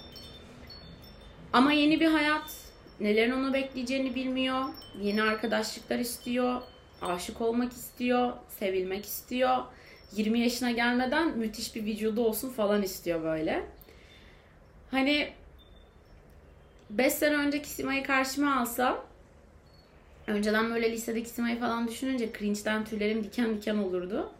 Ama 1.53 1.73
yeni 1.73 2.01
bir 2.01 2.07
hayat, 2.07 2.57
nelerin 3.03 3.33
onu 3.33 3.55
bekleyeceğini 3.55 4.15
bilmiyor. 4.15 4.65
Yeni 5.01 5.23
arkadaşlıklar 5.23 5.99
istiyor. 5.99 6.63
Aşık 7.03 7.41
olmak 7.41 7.73
istiyor. 7.73 8.33
Sevilmek 8.59 9.05
istiyor. 9.05 9.57
20 10.13 10.41
yaşına 10.41 10.71
gelmeden 10.71 11.39
müthiş 11.39 11.75
bir 11.75 11.85
vücudu 11.85 12.25
olsun 12.25 12.51
falan 12.51 12.83
istiyor 12.83 13.23
böyle. 13.23 13.65
Hani 14.91 15.29
5 16.91 17.13
sene 17.13 17.37
önceki 17.37 17.69
Sima'yı 17.69 18.05
karşıma 18.05 18.61
alsam 18.61 19.05
önceden 20.27 20.71
böyle 20.71 20.93
lisedeki 20.93 21.29
Sima'yı 21.29 21.61
falan 21.61 21.89
düşününce 21.89 22.33
cringe'den 22.39 22.85
tüylerim 22.85 23.25
diken 23.25 23.57
diken 23.57 23.77
olurdu. 23.77 24.33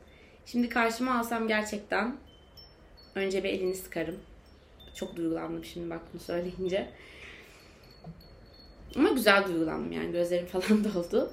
Şimdi 0.47 0.69
karşıma 0.69 1.19
alsam 1.19 1.49
gerçekten 1.49 2.17
önce 3.15 3.45
bir 3.45 3.49
elini 3.49 3.75
sıkarım. 3.75 4.17
Çok 4.95 5.17
duygulandım 5.17 5.65
şimdi 5.65 5.91
bak 5.91 6.01
bunu 6.13 6.21
söyleyince. 6.21 6.89
Ama 8.97 9.09
güzel 9.09 9.45
duygulandım 9.45 9.93
yani 9.93 10.13
gözlerim 10.13 10.47
falan 10.61 10.85
doldu. 10.85 11.31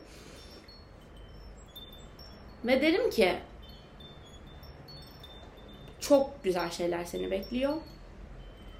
Ve 2.66 2.82
derim 2.82 3.10
ki 3.10 3.40
çok 6.00 6.44
güzel 6.44 6.70
şeyler 6.72 7.04
seni 7.04 7.32
bekliyor. 7.32 7.74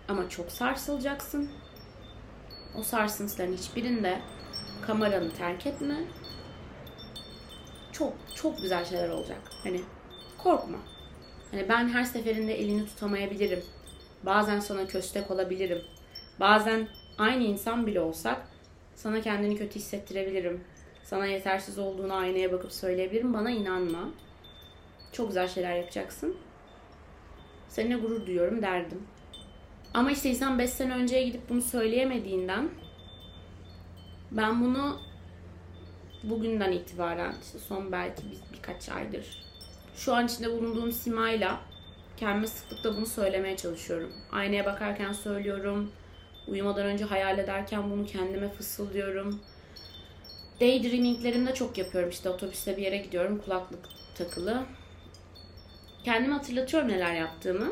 Ama 0.08 0.30
çok 0.30 0.52
sarsılacaksın. 0.52 1.50
O 2.78 2.84
sarsıntıların 2.84 3.54
hiçbirinde 3.54 4.22
kameranı 4.88 5.32
terk 5.32 5.68
etme. 5.68 6.04
Çok 7.92 8.14
çok 8.36 8.62
güzel 8.62 8.86
şeyler 8.86 9.10
olacak. 9.10 9.42
Hani 9.64 9.82
korkma. 10.38 10.78
Hani 11.52 11.70
ben 11.70 11.90
her 11.90 12.04
seferinde 12.04 12.60
elini 12.60 12.86
tutamayabilirim. 12.86 13.64
Bazen 14.24 14.60
sana 14.60 14.88
köstek 14.88 15.32
olabilirim. 15.32 15.82
Bazen 16.40 16.88
aynı 17.18 17.44
insan 17.44 17.88
bile 17.88 18.02
olsak 18.02 18.48
sana 19.00 19.22
kendini 19.22 19.58
kötü 19.58 19.76
hissettirebilirim. 19.76 20.64
Sana 21.04 21.26
yetersiz 21.26 21.80
olduğunu 21.80 22.14
aynaya 22.14 22.52
bakıp 22.52 22.72
söyleyebilirim. 22.72 23.34
Bana 23.34 23.52
inanma. 23.52 24.10
Çok 25.12 25.28
güzel 25.28 25.48
şeyler 25.48 25.76
yapacaksın. 25.76 26.38
Seninle 27.70 27.96
gurur 27.96 28.26
duyuyorum 28.26 28.62
derdim. 28.62 29.04
Ama 29.94 30.12
işte 30.12 30.30
insan 30.30 30.60
5 30.60 30.70
sene 30.70 30.94
önceye 30.94 31.24
gidip 31.24 31.50
bunu 31.50 31.62
söyleyemediğinden 31.62 32.70
ben 34.32 34.64
bunu 34.64 35.00
bugünden 36.24 36.72
itibaren 36.72 37.36
işte 37.44 37.60
son 37.60 37.92
belki 37.92 38.24
bir, 38.24 38.58
birkaç 38.58 38.90
aydır 38.90 39.26
şu 39.96 40.16
an 40.16 40.26
içinde 40.26 40.52
bulunduğum 40.52 40.92
simayla 40.92 41.60
kendime 42.18 42.48
sıklıkla 42.48 42.98
bunu 42.98 43.06
söylemeye 43.06 43.58
çalışıyorum. 43.58 44.14
Aynaya 44.32 44.66
bakarken 44.66 45.12
söylüyorum. 45.12 45.92
Uyumadan 46.50 46.86
önce 46.86 47.06
hayal 47.06 47.40
ederken 47.40 47.92
bunu 47.92 48.06
kendime 48.06 48.50
fısıldıyorum. 48.50 49.40
Daydreaminglerimde 50.62 51.54
çok 51.54 51.78
yapıyorum. 51.78 52.10
İşte 52.10 52.30
otobüste 52.30 52.78
bir 52.78 52.82
yere 52.82 52.98
gidiyorum 52.98 53.42
kulaklık 53.46 53.80
takılı. 54.16 54.64
Kendime 56.04 56.34
hatırlatıyorum 56.34 56.90
neler 56.90 57.14
yaptığımı. 57.14 57.72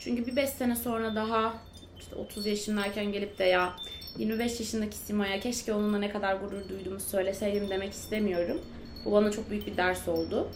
Çünkü 0.00 0.26
bir 0.26 0.36
5 0.36 0.48
sene 0.48 0.76
sonra 0.76 1.14
daha 1.14 1.54
işte 1.98 2.16
30 2.16 2.46
yaşındayken 2.46 3.12
gelip 3.12 3.38
de 3.38 3.44
ya 3.44 3.76
25 4.18 4.60
yaşındaki 4.60 4.96
Sima'ya 4.96 5.40
keşke 5.40 5.74
onunla 5.74 5.98
ne 5.98 6.10
kadar 6.10 6.36
gurur 6.36 6.68
duyduğumu 6.68 7.00
söyleseydim 7.00 7.70
demek 7.70 7.92
istemiyorum. 7.92 8.60
Bu 9.04 9.12
bana 9.12 9.30
çok 9.30 9.50
büyük 9.50 9.66
bir 9.66 9.76
ders 9.76 10.08
oldu. 10.08 10.48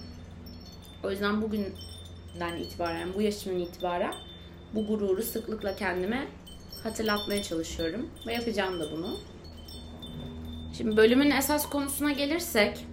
O 1.05 1.11
yüzden 1.11 1.43
bugünden 1.43 2.57
itibaren, 2.59 3.15
bu 3.15 3.23
yaşımın 3.23 3.61
itibaren 3.61 4.15
bu 4.75 4.87
gururu 4.87 5.23
sıklıkla 5.23 5.77
kendime 5.77 6.27
hatırlatmaya 6.85 7.43
çalışıyorum. 7.43 8.11
Ve 8.27 8.33
yapacağım 8.33 8.81
da 8.81 8.93
bunu. 8.93 9.17
Şimdi 10.77 10.97
bölümün 10.97 11.31
esas 11.31 11.71
konusuna 11.71 12.13
gelirsek, 12.13 12.87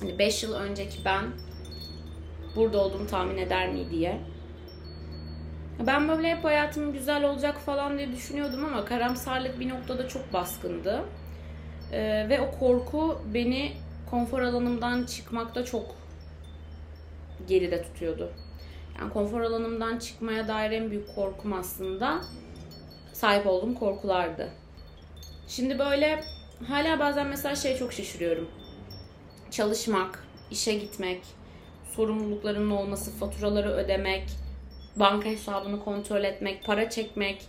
hani 0.00 0.18
5 0.18 0.42
yıl 0.42 0.54
önceki 0.54 1.04
ben 1.04 1.24
burada 2.56 2.78
olduğumu 2.78 3.06
tahmin 3.06 3.38
eder 3.38 3.72
mi 3.72 3.90
diye. 3.90 4.20
Ben 5.86 6.08
böyle 6.08 6.36
hep 6.36 6.44
hayatım 6.44 6.92
güzel 6.92 7.24
olacak 7.24 7.58
falan 7.58 7.98
diye 7.98 8.12
düşünüyordum 8.12 8.64
ama 8.64 8.84
karamsarlık 8.84 9.60
bir 9.60 9.68
noktada 9.68 10.08
çok 10.08 10.32
baskındı. 10.32 11.04
Ee, 11.92 12.26
ve 12.28 12.40
o 12.40 12.58
korku 12.58 13.18
beni 13.34 13.72
konfor 14.10 14.42
alanımdan 14.42 15.04
çıkmakta 15.04 15.64
çok 15.64 15.94
geride 17.48 17.82
tutuyordu. 17.82 18.32
Yani 18.98 19.12
konfor 19.12 19.40
alanımdan 19.40 19.98
çıkmaya 19.98 20.48
dair 20.48 20.70
en 20.70 20.90
büyük 20.90 21.14
korkum 21.14 21.52
aslında 21.52 22.20
sahip 23.12 23.46
olduğum 23.46 23.74
korkulardı. 23.74 24.48
Şimdi 25.48 25.78
böyle 25.78 26.24
hala 26.68 26.98
bazen 26.98 27.26
mesela 27.26 27.56
şey 27.56 27.76
çok 27.76 27.92
şaşırıyorum. 27.92 28.50
Çalışmak, 29.50 30.24
işe 30.50 30.74
gitmek, 30.74 31.20
sorumluluklarının 31.96 32.70
olması, 32.70 33.10
faturaları 33.10 33.70
ödemek, 33.70 34.24
banka 34.96 35.28
hesabını 35.28 35.84
kontrol 35.84 36.24
etmek, 36.24 36.64
para 36.64 36.90
çekmek, 36.90 37.46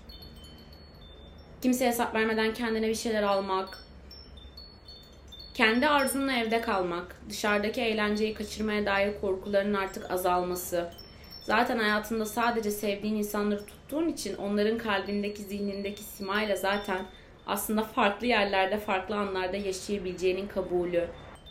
kimseye 1.61 1.89
hesap 1.89 2.15
vermeden 2.15 2.53
kendine 2.53 2.87
bir 2.87 2.95
şeyler 2.95 3.23
almak, 3.23 3.77
kendi 5.53 5.87
arzunla 5.87 6.33
evde 6.33 6.61
kalmak, 6.61 7.15
dışarıdaki 7.29 7.81
eğlenceyi 7.81 8.33
kaçırmaya 8.33 8.85
dair 8.85 9.21
korkuların 9.21 9.73
artık 9.73 10.11
azalması, 10.11 10.89
zaten 11.41 11.79
hayatında 11.79 12.25
sadece 12.25 12.71
sevdiğin 12.71 13.15
insanları 13.15 13.63
tuttuğun 13.93 14.09
için 14.09 14.35
onların 14.35 14.77
kalbindeki, 14.77 15.43
zihnindeki 15.43 16.03
simayla 16.03 16.55
zaten 16.55 17.05
aslında 17.47 17.83
farklı 17.83 18.27
yerlerde, 18.27 18.77
farklı 18.77 19.15
anlarda 19.15 19.57
yaşayabileceğinin 19.57 20.47
kabulü. 20.47 21.07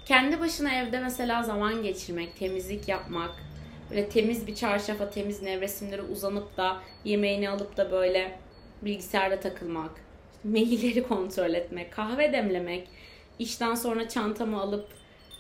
Kendi 0.07 0.41
başına 0.41 0.75
evde 0.75 1.01
mesela 1.01 1.43
zaman 1.43 1.83
geçirmek, 1.83 2.37
temizlik 2.37 2.89
yapmak, 2.89 3.31
böyle 3.91 4.09
temiz 4.09 4.47
bir 4.47 4.55
çarşafa, 4.55 5.11
temiz 5.11 5.43
nevresimlere 5.43 6.03
uzanıp 6.03 6.57
da 6.57 6.77
yemeğini 7.05 7.51
alıp 7.51 7.77
da 7.77 7.91
böyle 7.91 8.39
bilgisayarda 8.83 9.41
takılmak, 9.41 9.91
mailleri 10.45 11.03
kontrol 11.09 11.55
etmek, 11.55 11.93
kahve 11.93 12.33
demlemek, 12.33 12.89
işten 13.39 13.75
sonra 13.75 14.09
çantamı 14.09 14.61
alıp 14.61 14.89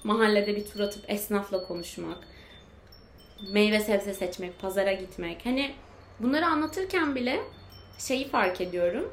mahallede 0.04 0.56
bir 0.56 0.64
tur 0.64 0.80
atıp 0.80 1.10
esnafla 1.10 1.66
konuşmak, 1.66 2.18
meyve 3.52 3.80
sebze 3.80 4.14
seçmek, 4.14 4.58
pazara 4.58 4.92
gitmek. 4.92 5.46
Hani 5.46 5.70
bunları 6.22 6.46
anlatırken 6.46 7.14
bile 7.14 7.40
şeyi 7.98 8.28
fark 8.28 8.60
ediyorum. 8.60 9.12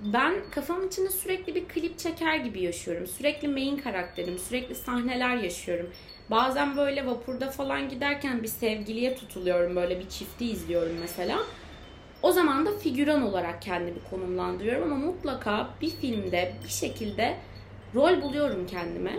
Ben 0.00 0.34
kafamın 0.50 0.88
içinde 0.88 1.10
sürekli 1.10 1.54
bir 1.54 1.68
klip 1.68 1.98
çeker 1.98 2.36
gibi 2.36 2.62
yaşıyorum. 2.62 3.06
Sürekli 3.06 3.48
main 3.48 3.76
karakterim, 3.76 4.38
sürekli 4.38 4.74
sahneler 4.74 5.36
yaşıyorum. 5.36 5.90
Bazen 6.30 6.76
böyle 6.76 7.06
vapurda 7.06 7.50
falan 7.50 7.88
giderken 7.88 8.42
bir 8.42 8.48
sevgiliye 8.48 9.16
tutuluyorum. 9.16 9.76
Böyle 9.76 10.00
bir 10.00 10.08
çifti 10.08 10.50
izliyorum 10.50 10.96
mesela. 11.00 11.38
O 12.22 12.32
zaman 12.32 12.66
da 12.66 12.78
figüran 12.78 13.22
olarak 13.22 13.62
kendimi 13.62 13.98
konumlandırıyorum 14.10 14.92
ama 14.92 15.06
mutlaka 15.06 15.68
bir 15.80 15.90
filmde 15.90 16.52
bir 16.64 16.72
şekilde 16.72 17.36
rol 17.94 18.22
buluyorum 18.22 18.66
kendime. 18.66 19.18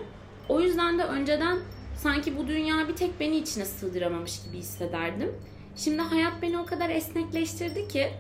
O 0.50 0.62
yüzden 0.62 1.00
de 1.00 1.04
önceden 1.04 1.60
sanki 1.98 2.38
bu 2.38 2.48
dünya 2.48 2.88
bir 2.88 2.95
tek 2.95 3.19
beni 3.19 3.38
içine 3.38 3.65
sığdıramamış 3.65 4.43
gibi 4.43 4.58
hissederdim. 4.58 5.36
Şimdi 5.77 6.01
hayat 6.01 6.41
beni 6.41 6.57
o 6.57 6.65
kadar 6.65 6.89
esnekleştirdi 6.89 7.88
ki 7.88 8.11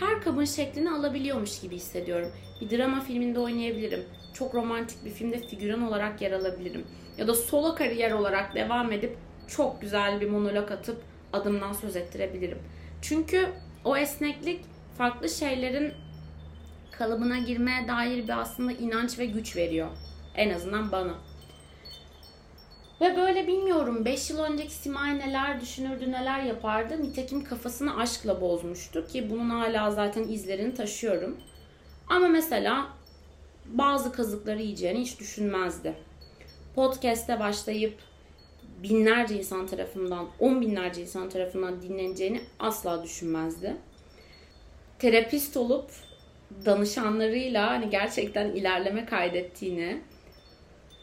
her 0.00 0.20
kabın 0.20 0.44
şeklini 0.44 0.90
alabiliyormuş 0.90 1.60
gibi 1.60 1.76
hissediyorum. 1.76 2.32
Bir 2.60 2.78
drama 2.78 3.00
filminde 3.00 3.40
oynayabilirim. 3.40 4.04
Çok 4.34 4.54
romantik 4.54 5.04
bir 5.04 5.10
filmde 5.10 5.46
figüran 5.46 5.82
olarak 5.82 6.22
yer 6.22 6.32
alabilirim. 6.32 6.86
Ya 7.18 7.28
da 7.28 7.34
solo 7.34 7.74
kariyer 7.74 8.12
olarak 8.12 8.54
devam 8.54 8.92
edip 8.92 9.16
çok 9.48 9.80
güzel 9.80 10.20
bir 10.20 10.30
monolog 10.30 10.70
atıp 10.70 11.02
adımdan 11.32 11.72
söz 11.72 11.96
ettirebilirim. 11.96 12.58
Çünkü 13.02 13.48
o 13.84 13.96
esneklik 13.96 14.60
farklı 14.98 15.28
şeylerin 15.28 15.92
kalıbına 16.90 17.38
girmeye 17.38 17.88
dair 17.88 18.24
bir 18.24 18.40
aslında 18.40 18.72
inanç 18.72 19.18
ve 19.18 19.26
güç 19.26 19.56
veriyor. 19.56 19.88
En 20.34 20.50
azından 20.50 20.92
bana. 20.92 21.14
Ve 23.00 23.16
böyle 23.16 23.46
bilmiyorum 23.46 24.04
5 24.04 24.30
yıl 24.30 24.38
önceki 24.38 24.74
Simay 24.74 25.18
neler 25.18 25.60
düşünürdü 25.60 26.12
neler 26.12 26.42
yapardı. 26.42 27.02
Nitekim 27.02 27.44
kafasını 27.44 27.96
aşkla 27.96 28.40
bozmuştu 28.40 29.06
ki 29.06 29.30
bunun 29.30 29.50
hala 29.50 29.90
zaten 29.90 30.22
izlerini 30.22 30.74
taşıyorum. 30.74 31.36
Ama 32.08 32.28
mesela 32.28 32.88
bazı 33.66 34.12
kazıkları 34.12 34.62
yiyeceğini 34.62 35.00
hiç 35.00 35.20
düşünmezdi. 35.20 35.94
Podcast'te 36.74 37.40
başlayıp 37.40 37.94
binlerce 38.82 39.38
insan 39.38 39.66
tarafından, 39.66 40.28
on 40.40 40.60
binlerce 40.60 41.02
insan 41.02 41.28
tarafından 41.28 41.82
dinleneceğini 41.82 42.40
asla 42.58 43.02
düşünmezdi. 43.02 43.76
Terapist 44.98 45.56
olup 45.56 45.90
danışanlarıyla 46.64 47.70
hani 47.70 47.90
gerçekten 47.90 48.46
ilerleme 48.46 49.06
kaydettiğini, 49.06 50.00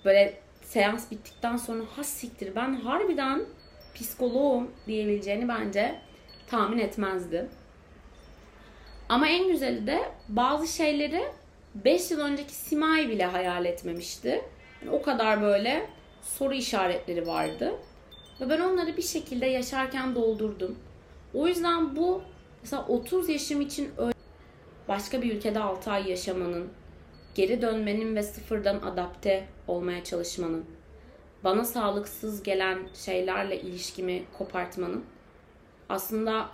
böyle 0.05 0.39
seans 0.69 1.11
bittikten 1.11 1.57
sonra 1.57 1.83
has 1.95 2.07
siktir 2.07 2.55
ben 2.55 2.73
harbiden 2.73 3.45
psikoloğum 3.95 4.71
diyebileceğini 4.87 5.47
bence 5.47 5.95
tahmin 6.47 6.77
etmezdi. 6.77 7.49
Ama 9.09 9.27
en 9.27 9.47
güzeli 9.47 9.87
de 9.87 9.99
bazı 10.29 10.67
şeyleri 10.67 11.23
5 11.75 12.11
yıl 12.11 12.19
önceki 12.19 12.53
Simay 12.53 13.09
bile 13.09 13.25
hayal 13.25 13.65
etmemişti. 13.65 14.41
Yani 14.81 14.95
o 14.95 15.01
kadar 15.01 15.41
böyle 15.41 15.89
soru 16.21 16.53
işaretleri 16.53 17.27
vardı. 17.27 17.73
Ve 18.41 18.49
ben 18.49 18.59
onları 18.59 18.97
bir 18.97 19.01
şekilde 19.01 19.45
yaşarken 19.45 20.15
doldurdum. 20.15 20.79
O 21.33 21.47
yüzden 21.47 21.95
bu 21.95 22.21
mesela 22.61 22.85
30 22.87 23.29
yaşım 23.29 23.61
için 23.61 23.89
başka 24.87 25.21
bir 25.21 25.35
ülkede 25.35 25.59
6 25.59 25.91
ay 25.91 26.09
yaşamanın, 26.09 26.69
geri 27.35 27.61
dönmenin 27.61 28.15
ve 28.15 28.23
sıfırdan 28.23 28.81
adapte 28.81 29.47
olmaya 29.67 30.03
çalışmanın, 30.03 30.65
bana 31.43 31.65
sağlıksız 31.65 32.43
gelen 32.43 32.79
şeylerle 32.93 33.61
ilişkimi 33.61 34.23
kopartmanın 34.37 35.05
aslında 35.89 36.49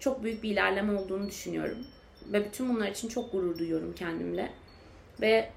çok 0.00 0.22
büyük 0.22 0.42
bir 0.42 0.50
ilerleme 0.50 1.00
olduğunu 1.00 1.28
düşünüyorum. 1.28 1.78
Ve 2.32 2.44
bütün 2.44 2.74
bunlar 2.74 2.88
için 2.88 3.08
çok 3.08 3.32
gurur 3.32 3.58
duyuyorum 3.58 3.94
kendimle. 3.94 4.50
Ve 5.20 5.50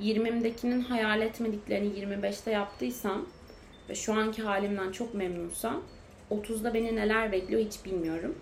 20'imdekinin 0.00 0.80
hayal 0.80 1.22
etmediklerini 1.22 1.98
25'te 1.98 2.50
yaptıysam 2.50 3.26
ve 3.88 3.94
şu 3.94 4.14
anki 4.14 4.42
halimden 4.42 4.92
çok 4.92 5.14
memnunsam 5.14 5.82
30'da 6.30 6.74
beni 6.74 6.96
neler 6.96 7.32
bekliyor 7.32 7.60
hiç 7.60 7.84
bilmiyorum. 7.84 8.34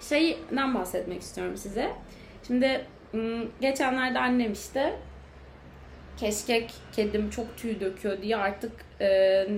Şeyden 0.00 0.74
bahsetmek 0.74 1.22
istiyorum 1.22 1.56
size. 1.56 1.92
Şimdi 2.46 2.86
geçenlerde 3.60 4.18
annem 4.18 4.52
işte 4.52 4.98
keşkek 6.16 6.74
kedim 6.92 7.30
çok 7.30 7.56
tüy 7.56 7.80
döküyor 7.80 8.22
diye 8.22 8.36
artık 8.36 8.72
e, 9.00 9.08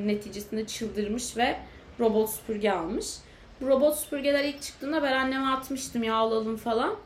neticesinde 0.07 0.67
çıldırmış 0.67 1.37
ve 1.37 1.57
robot 2.01 2.31
süpürge 2.31 2.71
almış. 2.71 3.07
Bu 3.61 3.69
robot 3.69 3.97
süpürgeler 3.97 4.45
ilk 4.45 4.63
çıktığında 4.63 5.03
ben 5.03 5.13
anneme 5.13 5.47
atmıştım 5.47 6.03
ya 6.03 6.15
alalım 6.15 6.57
falan. 6.57 6.97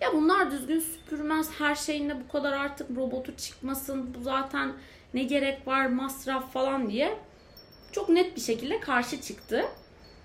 Ya 0.00 0.12
bunlar 0.12 0.50
düzgün 0.50 0.80
süpürmez. 0.80 1.50
Her 1.58 1.74
şeyinde 1.74 2.16
bu 2.20 2.32
kadar 2.32 2.52
artık 2.52 2.96
robotu 2.96 3.36
çıkmasın. 3.36 4.14
Bu 4.14 4.22
zaten 4.22 4.72
ne 5.14 5.22
gerek 5.22 5.66
var 5.66 5.86
masraf 5.86 6.52
falan 6.52 6.90
diye 6.90 7.18
çok 7.92 8.08
net 8.08 8.36
bir 8.36 8.40
şekilde 8.40 8.80
karşı 8.80 9.20
çıktı. 9.20 9.64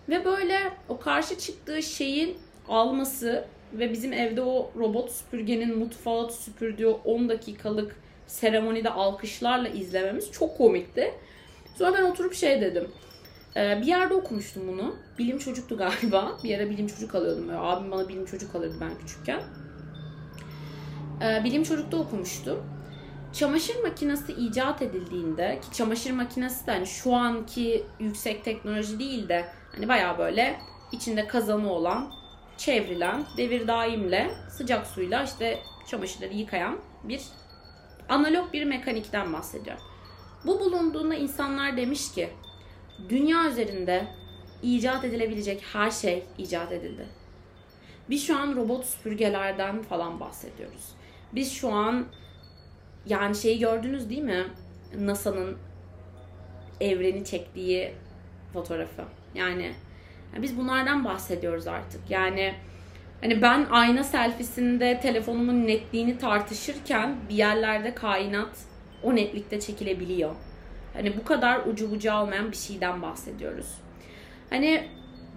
Ve 0.09 0.25
böyle 0.25 0.59
o 0.89 0.99
karşı 0.99 1.37
çıktığı 1.37 1.83
şeyin 1.83 2.37
alması 2.67 3.45
ve 3.73 3.91
bizim 3.91 4.13
evde 4.13 4.41
o 4.41 4.71
robot 4.77 5.11
süpürgenin 5.11 5.77
mutfağı 5.77 6.31
süpürdüğü 6.31 6.87
10 6.87 7.29
dakikalık 7.29 7.95
seremonide 8.27 8.89
alkışlarla 8.89 9.67
izlememiz 9.67 10.31
çok 10.31 10.57
komikti. 10.57 11.11
Sonra 11.77 11.97
ben 11.97 12.03
oturup 12.03 12.33
şey 12.33 12.61
dedim. 12.61 12.87
Ee, 13.55 13.79
bir 13.81 13.87
yerde 13.87 14.13
okumuştum 14.13 14.67
bunu. 14.67 14.95
Bilim 15.19 15.37
çocuktu 15.37 15.77
galiba. 15.77 16.37
Bir 16.43 16.57
ara 16.57 16.69
bilim 16.69 16.87
çocuk 16.87 17.15
alıyordum. 17.15 17.47
Böyle. 17.47 17.59
Abim 17.59 17.91
bana 17.91 18.09
bilim 18.09 18.25
çocuk 18.25 18.55
alırdı 18.55 18.75
ben 18.81 18.97
küçükken. 18.97 19.41
Ee, 21.21 21.43
bilim 21.43 21.63
çocukta 21.63 21.97
okumuştum. 21.97 22.59
Çamaşır 23.33 23.83
makinesi 23.83 24.33
icat 24.33 24.81
edildiğinde 24.81 25.59
ki 25.61 25.77
çamaşır 25.77 26.11
makinesi 26.11 26.67
de 26.67 26.71
hani 26.71 26.87
şu 26.87 27.13
anki 27.13 27.85
yüksek 27.99 28.45
teknoloji 28.45 28.99
değil 28.99 29.29
de 29.29 29.45
hani 29.75 29.87
baya 29.87 30.17
böyle 30.17 30.59
içinde 30.91 31.27
kazanı 31.27 31.71
olan 31.71 32.11
çevrilen 32.57 33.25
devir 33.37 33.67
daimle 33.67 34.31
sıcak 34.49 34.87
suyla 34.87 35.23
işte 35.23 35.59
çamaşırları 35.87 36.33
yıkayan 36.33 36.79
bir 37.03 37.21
analog 38.09 38.53
bir 38.53 38.63
mekanikten 38.63 39.33
bahsediyor. 39.33 39.77
Bu 40.45 40.59
bulunduğunda 40.59 41.15
insanlar 41.15 41.77
demiş 41.77 42.11
ki 42.11 42.29
dünya 43.09 43.49
üzerinde 43.49 44.07
icat 44.61 45.05
edilebilecek 45.05 45.63
her 45.73 45.91
şey 45.91 46.23
icat 46.37 46.71
edildi. 46.71 47.05
Biz 48.09 48.27
şu 48.27 48.37
an 48.37 48.55
robot 48.55 48.85
süpürgelerden 48.85 49.81
falan 49.81 50.19
bahsediyoruz. 50.19 50.89
Biz 51.33 51.53
şu 51.53 51.71
an 51.73 52.05
yani 53.05 53.35
şeyi 53.35 53.59
gördünüz 53.59 54.09
değil 54.09 54.21
mi? 54.21 54.47
NASA'nın 54.97 55.57
evreni 56.81 57.25
çektiği 57.25 57.93
fotoğrafı. 58.53 59.03
Yani, 59.35 59.73
yani 60.33 60.43
biz 60.43 60.57
bunlardan 60.57 61.05
bahsediyoruz 61.05 61.67
artık. 61.67 62.01
Yani 62.09 62.53
hani 63.21 63.41
ben 63.41 63.65
ayna 63.71 64.03
selfisinde 64.03 64.99
telefonumun 65.01 65.67
netliğini 65.67 66.17
tartışırken 66.17 67.15
bir 67.29 67.35
yerlerde 67.35 67.95
kainat 67.95 68.57
o 69.03 69.15
netlikte 69.15 69.59
çekilebiliyor. 69.59 70.31
Hani 70.93 71.17
bu 71.17 71.23
kadar 71.23 71.65
ucu 71.65 71.91
bucu 71.91 72.13
almayan 72.13 72.51
bir 72.51 72.57
şeyden 72.57 73.01
bahsediyoruz. 73.01 73.67
Hani 74.49 74.83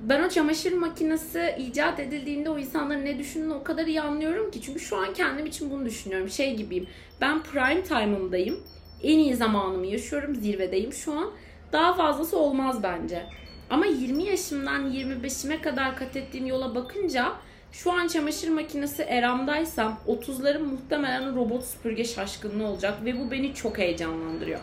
ben 0.02 0.22
o 0.22 0.28
çamaşır 0.28 0.72
makinesi 0.72 1.54
icat 1.58 2.00
edildiğinde 2.00 2.50
o 2.50 2.58
insanların 2.58 3.04
ne 3.04 3.18
düşündüğünü 3.18 3.54
o 3.54 3.62
kadar 3.62 3.86
iyi 3.86 4.00
anlıyorum 4.00 4.50
ki. 4.50 4.62
Çünkü 4.62 4.80
şu 4.80 4.96
an 4.96 5.14
kendim 5.14 5.46
için 5.46 5.70
bunu 5.70 5.86
düşünüyorum. 5.86 6.30
Şey 6.30 6.56
gibiyim. 6.56 6.86
Ben 7.20 7.42
prime 7.42 7.82
time'ımdayım. 7.82 8.60
En 9.02 9.18
iyi 9.18 9.36
zamanımı 9.36 9.86
yaşıyorum. 9.86 10.34
Zirvedeyim 10.34 10.92
şu 10.92 11.12
an. 11.12 11.30
Daha 11.72 11.94
fazlası 11.94 12.38
olmaz 12.38 12.82
bence. 12.82 13.26
Ama 13.70 13.86
20 13.86 14.24
yaşımdan 14.24 14.92
25'ime 14.92 15.60
kadar 15.60 15.96
kat 15.96 16.16
ettiğim 16.16 16.46
yola 16.46 16.74
bakınca 16.74 17.32
şu 17.72 17.92
an 17.92 18.08
çamaşır 18.08 18.48
makinesi 18.48 19.02
eramdaysam 19.02 20.00
30'larım 20.08 20.62
muhtemelen 20.62 21.36
robot 21.36 21.64
süpürge 21.64 22.04
şaşkınlığı 22.04 22.66
olacak 22.66 23.04
ve 23.04 23.20
bu 23.20 23.30
beni 23.30 23.54
çok 23.54 23.78
heyecanlandırıyor. 23.78 24.60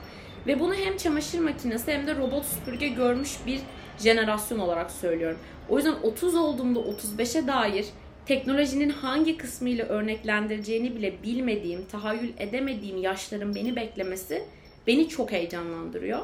Ve 0.48 0.60
bunu 0.60 0.74
hem 0.74 0.98
çamaşır 0.98 1.39
makinesi 1.39 1.92
hem 1.92 2.08
de 2.08 2.16
robot 2.16 2.46
süpürge 2.46 2.88
görmüş 2.88 3.32
bir 3.46 3.60
jenerasyon 4.00 4.60
olarak 4.60 4.92
söylüyorum. 4.92 5.38
O 5.70 5.78
yüzden 5.78 5.96
30 6.04 6.36
olduğumda 6.36 6.80
35'e 6.80 7.48
dair 7.48 7.86
teknolojinin 8.26 8.89
hangi 8.89 9.38
kısmıyla 9.38 9.86
örneklendireceğini 9.86 10.96
bile 10.96 11.24
bilmediğim, 11.24 11.86
tahayyül 11.86 12.34
edemediğim 12.38 12.98
yaşların 12.98 13.56
beni 13.56 13.76
beklemesi 13.76 14.44
beni 14.88 15.10
çok 15.10 15.32
heyecanlandırıyor. 15.32 16.20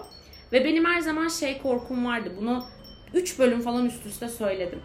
Ve 0.52 0.66
benim 0.66 0.86
her 0.86 1.00
zaman 1.00 1.28
şey 1.28 1.62
korkum 1.62 2.06
vardı. 2.06 2.32
Bunu 2.38 2.66
3 3.14 3.40
bölüm 3.40 3.62
falan 3.62 3.86
üst 3.86 4.06
üste 4.06 4.30
söyledim. 4.30 4.82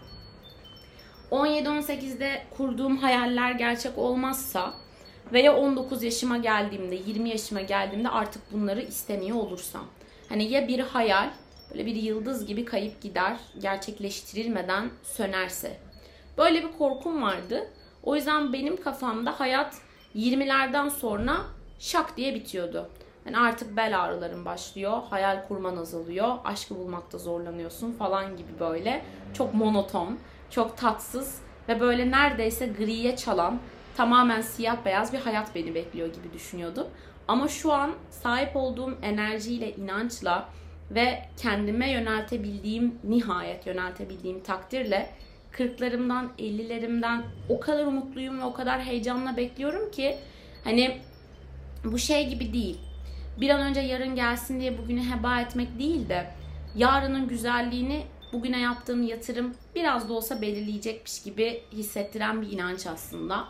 17-18'de 1.31 2.43
kurduğum 2.57 2.97
hayaller 2.97 3.51
gerçek 3.51 3.97
olmazsa 3.97 4.73
veya 5.33 5.55
19 5.57 6.03
yaşıma 6.03 6.37
geldiğimde, 6.37 6.95
20 6.95 7.29
yaşıma 7.29 7.61
geldiğimde 7.61 8.09
artık 8.09 8.53
bunları 8.53 8.81
istemiyor 8.81 9.37
olursam. 9.37 9.85
Hani 10.29 10.51
ya 10.51 10.67
bir 10.67 10.79
hayal 10.79 11.29
böyle 11.71 11.85
bir 11.85 11.95
yıldız 11.95 12.45
gibi 12.45 12.65
kayıp 12.65 13.01
gider, 13.01 13.37
gerçekleştirilmeden 13.61 14.89
sönerse. 15.03 15.77
Böyle 16.37 16.63
bir 16.63 16.77
korkum 16.77 17.21
vardı. 17.21 17.67
O 18.03 18.15
yüzden 18.15 18.53
benim 18.53 18.81
kafamda 18.81 19.39
hayat 19.39 19.75
20'lerden 20.15 20.89
sonra 20.89 21.37
şak 21.79 22.17
diye 22.17 22.35
bitiyordu. 22.35 22.89
Yani 23.25 23.37
artık 23.37 23.77
bel 23.77 24.01
ağrıların 24.01 24.45
başlıyor, 24.45 25.01
hayal 25.09 25.47
kurman 25.47 25.77
azalıyor, 25.77 26.37
aşkı 26.43 26.75
bulmakta 26.75 27.17
zorlanıyorsun 27.17 27.91
falan 27.91 28.37
gibi 28.37 28.59
böyle. 28.59 29.05
Çok 29.33 29.53
monoton, 29.53 30.17
çok 30.49 30.77
tatsız 30.77 31.41
ve 31.69 31.79
böyle 31.79 32.11
neredeyse 32.11 32.67
griye 32.67 33.15
çalan, 33.15 33.59
tamamen 33.97 34.41
siyah 34.41 34.85
beyaz 34.85 35.13
bir 35.13 35.19
hayat 35.19 35.55
beni 35.55 35.75
bekliyor 35.75 36.07
gibi 36.07 36.33
düşünüyordum. 36.33 36.87
Ama 37.27 37.47
şu 37.47 37.73
an 37.73 37.91
sahip 38.09 38.55
olduğum 38.55 38.97
enerjiyle, 39.01 39.75
inançla 39.75 40.49
ve 40.91 41.25
kendime 41.37 41.91
yöneltebildiğim, 41.91 42.99
nihayet 43.03 43.67
yöneltebildiğim 43.67 44.43
takdirle 44.43 45.09
40'larımdan, 45.51 46.27
50'lerimden 46.39 47.21
o 47.49 47.59
kadar 47.59 47.85
umutluyum 47.85 48.39
ve 48.39 48.43
o 48.43 48.53
kadar 48.53 48.81
heyecanla 48.81 49.37
bekliyorum 49.37 49.91
ki 49.91 50.17
hani 50.63 51.01
bu 51.83 51.97
şey 51.97 52.29
gibi 52.29 52.53
değil. 52.53 52.84
Bir 53.41 53.49
an 53.49 53.61
önce 53.61 53.79
yarın 53.79 54.15
gelsin 54.15 54.59
diye 54.59 54.77
bugünü 54.77 55.01
heba 55.03 55.41
etmek 55.41 55.79
değil 55.79 56.09
de 56.09 56.31
yarının 56.75 57.27
güzelliğini 57.27 58.05
bugüne 58.33 58.59
yaptığım 58.59 59.03
yatırım 59.03 59.55
biraz 59.75 60.09
da 60.09 60.13
olsa 60.13 60.41
belirleyecekmiş 60.41 61.23
gibi 61.23 61.61
hissettiren 61.71 62.41
bir 62.41 62.51
inanç 62.51 62.87
aslında. 62.87 63.47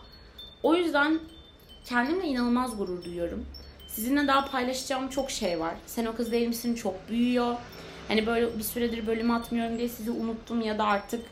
O 0.63 0.75
yüzden 0.75 1.19
kendimle 1.85 2.27
inanılmaz 2.27 2.77
gurur 2.77 3.03
duyuyorum. 3.03 3.45
Sizinle 3.87 4.27
daha 4.27 4.45
paylaşacağım 4.45 5.09
çok 5.09 5.31
şey 5.31 5.59
var. 5.59 5.75
Sen 5.85 6.05
o 6.05 6.15
kız 6.15 6.31
değil 6.31 6.47
misin 6.47 6.75
çok 6.75 7.09
büyüyor. 7.09 7.55
Hani 8.07 8.27
böyle 8.27 8.57
bir 8.57 8.63
süredir 8.63 9.07
bölüm 9.07 9.31
atmıyorum 9.31 9.77
diye 9.77 9.89
sizi 9.89 10.11
unuttum 10.11 10.61
ya 10.61 10.77
da 10.77 10.83
artık 10.83 11.25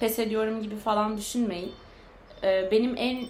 pes 0.00 0.18
ediyorum 0.18 0.62
gibi 0.62 0.76
falan 0.76 1.18
düşünmeyin. 1.18 1.72
Ee, 2.42 2.68
benim 2.70 2.94
en 2.96 3.26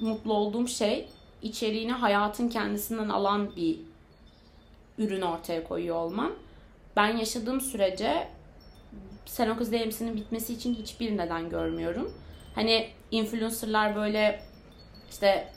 mutlu 0.00 0.32
olduğum 0.32 0.68
şey 0.68 1.08
içeriğini 1.42 1.92
hayatın 1.92 2.48
kendisinden 2.48 3.08
alan 3.08 3.56
bir 3.56 3.78
ürün 5.00 5.20
ortaya 5.20 5.64
koyuyor 5.64 5.96
olmam. 5.96 6.32
Ben 6.96 7.16
yaşadığım 7.16 7.60
sürece 7.60 8.28
Sen 9.30 9.48
o 9.48 9.56
kız 9.56 9.72
değil 9.72 9.86
misin'in 9.86 10.16
bitmesi 10.16 10.52
için 10.52 10.74
hiçbir 10.74 11.16
neden 11.16 11.50
görmüyorum. 11.50 12.14
Hani 12.54 12.90
influencerlar 13.10 13.96
böyle 13.96 14.42
işte 15.10 15.48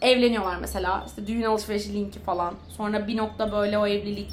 evleniyorlar 0.00 0.56
mesela. 0.56 1.04
İşte 1.06 1.26
düğün 1.26 1.42
alışverişi 1.42 1.92
linki 1.92 2.18
falan. 2.18 2.54
Sonra 2.76 3.06
bir 3.06 3.16
nokta 3.16 3.52
böyle 3.52 3.78
o 3.78 3.86
evlilik, 3.86 4.32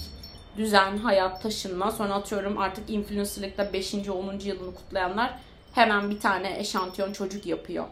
düzen, 0.58 0.98
hayat, 0.98 1.42
taşınma. 1.42 1.92
Sonra 1.92 2.14
atıyorum 2.14 2.58
artık 2.58 2.90
influencerlıkta 2.90 3.74
5. 3.74 3.94
10. 3.94 4.40
yılını 4.40 4.76
kutlayanlar 4.76 5.40
hemen 5.74 6.10
bir 6.10 6.20
tane 6.20 6.60
eşantiyon 6.60 7.14
çocuk 7.14 7.46
yapıyor. 7.46 7.86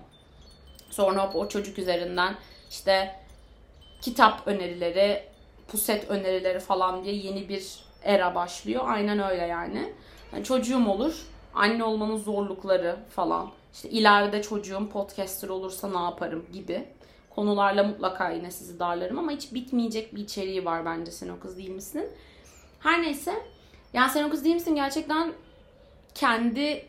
Sonra 0.90 1.32
o 1.34 1.50
çocuk 1.50 1.80
üzerinden 1.80 2.36
işte 2.70 3.16
kitap 4.02 4.48
önerileri, 4.48 5.24
puset 5.67 6.10
önerileri 6.10 6.60
falan 6.60 7.04
diye 7.04 7.15
yeni 7.15 7.49
bir 7.49 7.84
era 8.04 8.36
başlıyor. 8.36 8.84
Aynen 8.88 9.19
öyle 9.19 9.45
yani. 9.45 9.93
yani 10.34 10.43
çocuğum 10.43 10.89
olur, 10.89 11.26
anne 11.54 11.84
olmanın 11.84 12.17
zorlukları 12.17 12.99
falan. 13.10 13.52
İşte 13.73 13.89
ileride 13.89 14.41
çocuğum 14.41 14.89
podcaster 14.93 15.49
olursa 15.49 15.89
ne 15.89 16.04
yaparım 16.04 16.45
gibi 16.54 16.88
konularla 17.36 17.84
mutlaka 17.84 18.30
yine 18.30 18.52
sizi 18.52 18.80
darlarım 18.80 19.19
ama 19.19 19.32
hiç 19.32 19.54
bitmeyecek 19.54 20.15
bir 20.15 20.21
içeriği 20.21 20.65
var 20.65 20.86
bence 20.86 21.12
Sen 21.12 21.30
o 21.30 21.39
kız 21.39 21.58
değil 21.58 21.69
misin? 21.69 22.10
Her 22.80 23.02
neyse. 23.02 23.34
Yani 23.93 24.12
Sen 24.12 24.23
o 24.23 24.30
kız 24.30 24.43
değil 24.43 24.56
misin 24.56 24.76
gerçekten 24.76 25.34
kendi 26.15 26.86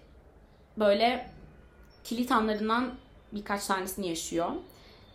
böyle 0.78 1.30
kilit 2.04 2.32
anlarından 2.32 2.94
birkaç 3.32 3.66
tanesini 3.66 4.08
yaşıyor. 4.08 4.50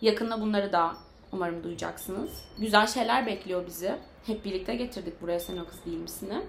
Yakında 0.00 0.40
bunları 0.40 0.72
da 0.72 0.96
umarım 1.32 1.64
duyacaksınız. 1.64 2.30
Güzel 2.58 2.86
şeyler 2.86 3.26
bekliyor 3.26 3.66
bizi. 3.66 3.96
Hep 4.26 4.44
birlikte 4.44 4.74
getirdik 4.74 5.22
buraya 5.22 5.40
Sen 5.40 5.56
o 5.56 5.64
kız 5.64 5.84
değil 5.86 5.98
misin'i. 5.98 6.42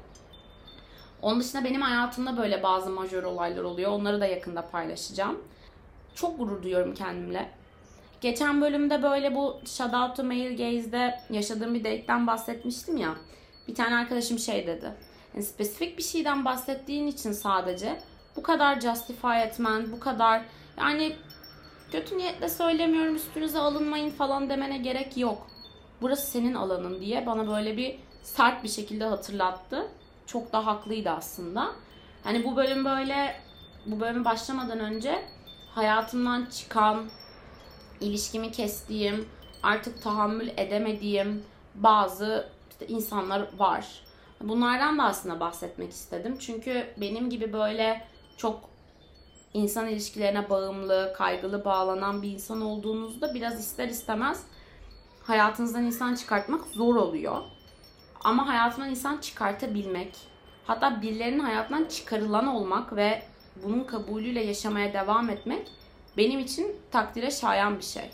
Onun 1.21 1.39
dışında 1.39 1.63
benim 1.63 1.81
hayatımda 1.81 2.37
böyle 2.37 2.63
bazı 2.63 2.89
majör 2.89 3.23
olaylar 3.23 3.63
oluyor. 3.63 3.91
Onları 3.91 4.21
da 4.21 4.25
yakında 4.25 4.69
paylaşacağım. 4.69 5.43
Çok 6.15 6.39
gurur 6.39 6.63
duyuyorum 6.63 6.93
kendimle. 6.93 7.49
Geçen 8.21 8.61
bölümde 8.61 9.03
böyle 9.03 9.35
bu 9.35 9.61
Out 9.93 10.15
to 10.15 10.23
Male 10.23 10.53
Gaze'de 10.53 11.19
yaşadığım 11.29 11.73
bir 11.73 11.79
date'den 11.79 12.27
bahsetmiştim 12.27 12.97
ya. 12.97 13.15
Bir 13.67 13.75
tane 13.75 13.95
arkadaşım 13.95 14.39
şey 14.39 14.67
dedi. 14.67 14.91
Yani 15.33 15.43
spesifik 15.43 15.97
bir 15.97 16.03
şeyden 16.03 16.45
bahsettiğin 16.45 17.07
için 17.07 17.31
sadece 17.31 17.99
bu 18.35 18.43
kadar 18.43 18.79
justify 18.79 19.41
etmen, 19.43 19.91
bu 19.91 19.99
kadar 19.99 20.41
yani 20.77 21.15
kötü 21.91 22.17
niyetle 22.17 22.49
söylemiyorum 22.49 23.15
üstünüze 23.15 23.59
alınmayın 23.59 24.09
falan 24.09 24.49
demene 24.49 24.77
gerek 24.77 25.17
yok. 25.17 25.47
Burası 26.01 26.31
senin 26.31 26.53
alanın 26.53 27.01
diye 27.01 27.25
bana 27.25 27.47
böyle 27.47 27.77
bir 27.77 27.99
sert 28.23 28.63
bir 28.63 28.69
şekilde 28.69 29.05
hatırlattı. 29.05 29.87
Çok 30.25 30.53
da 30.53 30.65
haklıydı 30.65 31.09
aslında. 31.09 31.71
Hani 32.23 32.43
bu 32.43 32.55
bölüm 32.55 32.85
böyle 32.85 33.35
bu 33.85 33.99
bölüm 33.99 34.25
başlamadan 34.25 34.79
önce 34.79 35.25
hayatımdan 35.75 36.45
çıkan 36.45 37.09
ilişkimi 38.01 38.51
kestiğim, 38.51 39.29
artık 39.63 40.01
tahammül 40.01 40.47
edemediğim 40.57 41.43
bazı 41.75 42.49
işte 42.71 42.87
insanlar 42.87 43.47
var. 43.57 44.03
Bunlardan 44.41 44.97
da 44.97 45.03
aslında 45.03 45.39
bahsetmek 45.39 45.91
istedim. 45.91 46.37
Çünkü 46.39 46.87
benim 46.97 47.29
gibi 47.29 47.53
böyle 47.53 48.07
çok 48.37 48.70
insan 49.53 49.87
ilişkilerine 49.87 50.49
bağımlı, 50.49 51.13
kaygılı 51.17 51.65
bağlanan 51.65 52.21
bir 52.21 52.31
insan 52.31 52.61
olduğunuzda 52.61 53.33
biraz 53.33 53.59
ister 53.59 53.87
istemez 53.87 54.43
hayatınızdan 55.23 55.83
insan 55.83 56.15
çıkartmak 56.15 56.65
zor 56.65 56.95
oluyor. 56.95 57.41
Ama 58.23 58.47
hayatından 58.47 58.89
insan 58.89 59.17
çıkartabilmek, 59.17 60.17
hatta 60.65 61.01
birilerinin 61.01 61.39
hayatından 61.39 61.85
çıkarılan 61.85 62.47
olmak 62.47 62.95
ve 62.95 63.21
bunun 63.63 63.83
kabulüyle 63.83 64.43
yaşamaya 64.43 64.93
devam 64.93 65.29
etmek 65.29 65.67
benim 66.17 66.39
için 66.39 66.75
takdire 66.91 67.31
şayan 67.31 67.77
bir 67.77 67.83
şey. 67.83 68.11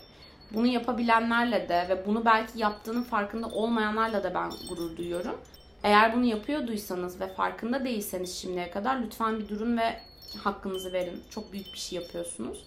Bunu 0.54 0.66
yapabilenlerle 0.66 1.68
de 1.68 1.86
ve 1.88 2.06
bunu 2.06 2.24
belki 2.24 2.58
yaptığının 2.58 3.02
farkında 3.02 3.46
olmayanlarla 3.46 4.24
da 4.24 4.34
ben 4.34 4.50
gurur 4.68 4.96
duyuyorum. 4.96 5.40
Eğer 5.82 6.16
bunu 6.16 6.24
yapıyorduysanız 6.24 7.20
ve 7.20 7.34
farkında 7.34 7.84
değilseniz 7.84 8.38
şimdiye 8.38 8.70
kadar 8.70 9.00
lütfen 9.00 9.38
bir 9.38 9.48
durun 9.48 9.78
ve 9.78 10.00
hakkınızı 10.36 10.92
verin. 10.92 11.22
Çok 11.30 11.52
büyük 11.52 11.72
bir 11.72 11.78
şey 11.78 11.98
yapıyorsunuz. 11.98 12.64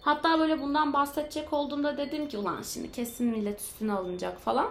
Hatta 0.00 0.38
böyle 0.38 0.60
bundan 0.60 0.92
bahsedecek 0.92 1.52
olduğumda 1.52 1.96
dedim 1.96 2.28
ki 2.28 2.38
ulan 2.38 2.62
şimdi 2.62 2.92
kesin 2.92 3.26
millet 3.26 3.60
üstüne 3.60 3.92
alınacak 3.92 4.40
falan. 4.40 4.70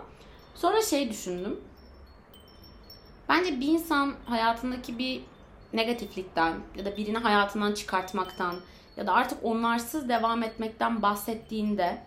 Sonra 0.56 0.82
şey 0.82 1.10
düşündüm. 1.10 1.60
Bence 3.30 3.60
bir 3.60 3.68
insan 3.68 4.16
hayatındaki 4.26 4.98
bir 4.98 5.22
negatiflikten 5.74 6.60
ya 6.76 6.86
da 6.86 6.98
birini 6.98 7.18
hayatından 7.18 7.74
çıkartmaktan 7.74 8.56
ya 8.98 9.08
da 9.08 9.14
artık 9.14 9.46
onlarsız 9.46 10.10
devam 10.10 10.44
etmekten 10.44 11.02
bahsettiğinde 11.02 12.04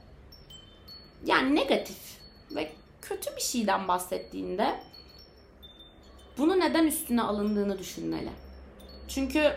yani 1.27 1.57
negatif 1.57 2.21
ve 2.51 2.73
kötü 3.03 3.37
bir 3.37 3.41
şeyden 3.41 3.89
bahsettiğinde 3.89 4.81
bunu 6.39 6.61
neden 6.61 6.87
üstüne 6.87 7.23
alındığını 7.23 7.79
düşünmeli. 7.79 8.31
Çünkü 9.09 9.53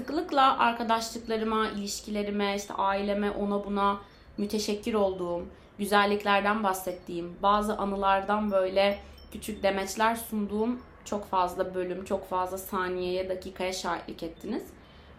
sıklıkla 0.00 0.58
arkadaşlıklarıma, 0.58 1.68
ilişkilerime, 1.68 2.56
işte 2.56 2.74
aileme, 2.74 3.30
ona 3.30 3.64
buna 3.64 4.00
müteşekkir 4.38 4.94
olduğum, 4.94 5.42
güzelliklerden 5.78 6.64
bahsettiğim, 6.64 7.36
bazı 7.42 7.76
anılardan 7.76 8.50
böyle 8.50 8.98
küçük 9.32 9.62
demeçler 9.62 10.16
sunduğum 10.16 10.80
çok 11.04 11.30
fazla 11.30 11.74
bölüm, 11.74 12.04
çok 12.04 12.28
fazla 12.28 12.58
saniyeye, 12.58 13.28
dakikaya 13.28 13.72
şahitlik 13.72 14.22
ettiniz. 14.22 14.62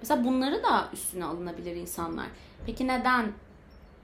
Mesela 0.02 0.24
bunları 0.24 0.64
da 0.64 0.88
üstüne 0.94 1.26
alınabilir 1.26 1.76
insanlar. 1.76 2.28
Peki 2.66 2.88
neden 2.88 3.32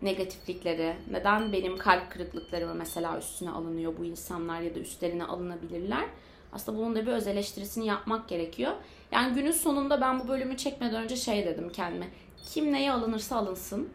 negatiflikleri, 0.01 0.95
neden 1.11 1.53
benim 1.53 1.77
kalp 1.77 2.11
kırıklıklarımı 2.11 2.73
mesela 2.73 3.17
üstüne 3.17 3.49
alınıyor 3.49 3.93
bu 3.99 4.05
insanlar 4.05 4.61
ya 4.61 4.75
da 4.75 4.79
üstlerine 4.79 5.25
alınabilirler? 5.25 6.05
Aslında 6.53 6.77
bunun 6.77 6.95
da 6.95 7.01
bir 7.05 7.11
öz 7.11 7.27
eleştirisini 7.27 7.85
yapmak 7.85 8.27
gerekiyor. 8.27 8.73
Yani 9.11 9.33
günün 9.33 9.51
sonunda 9.51 10.01
ben 10.01 10.19
bu 10.19 10.27
bölümü 10.27 10.57
çekmeden 10.57 11.03
önce 11.03 11.15
şey 11.15 11.45
dedim 11.45 11.71
kendime. 11.73 12.07
Kim 12.45 12.73
neye 12.73 12.91
alınırsa 12.91 13.35
alınsın. 13.35 13.89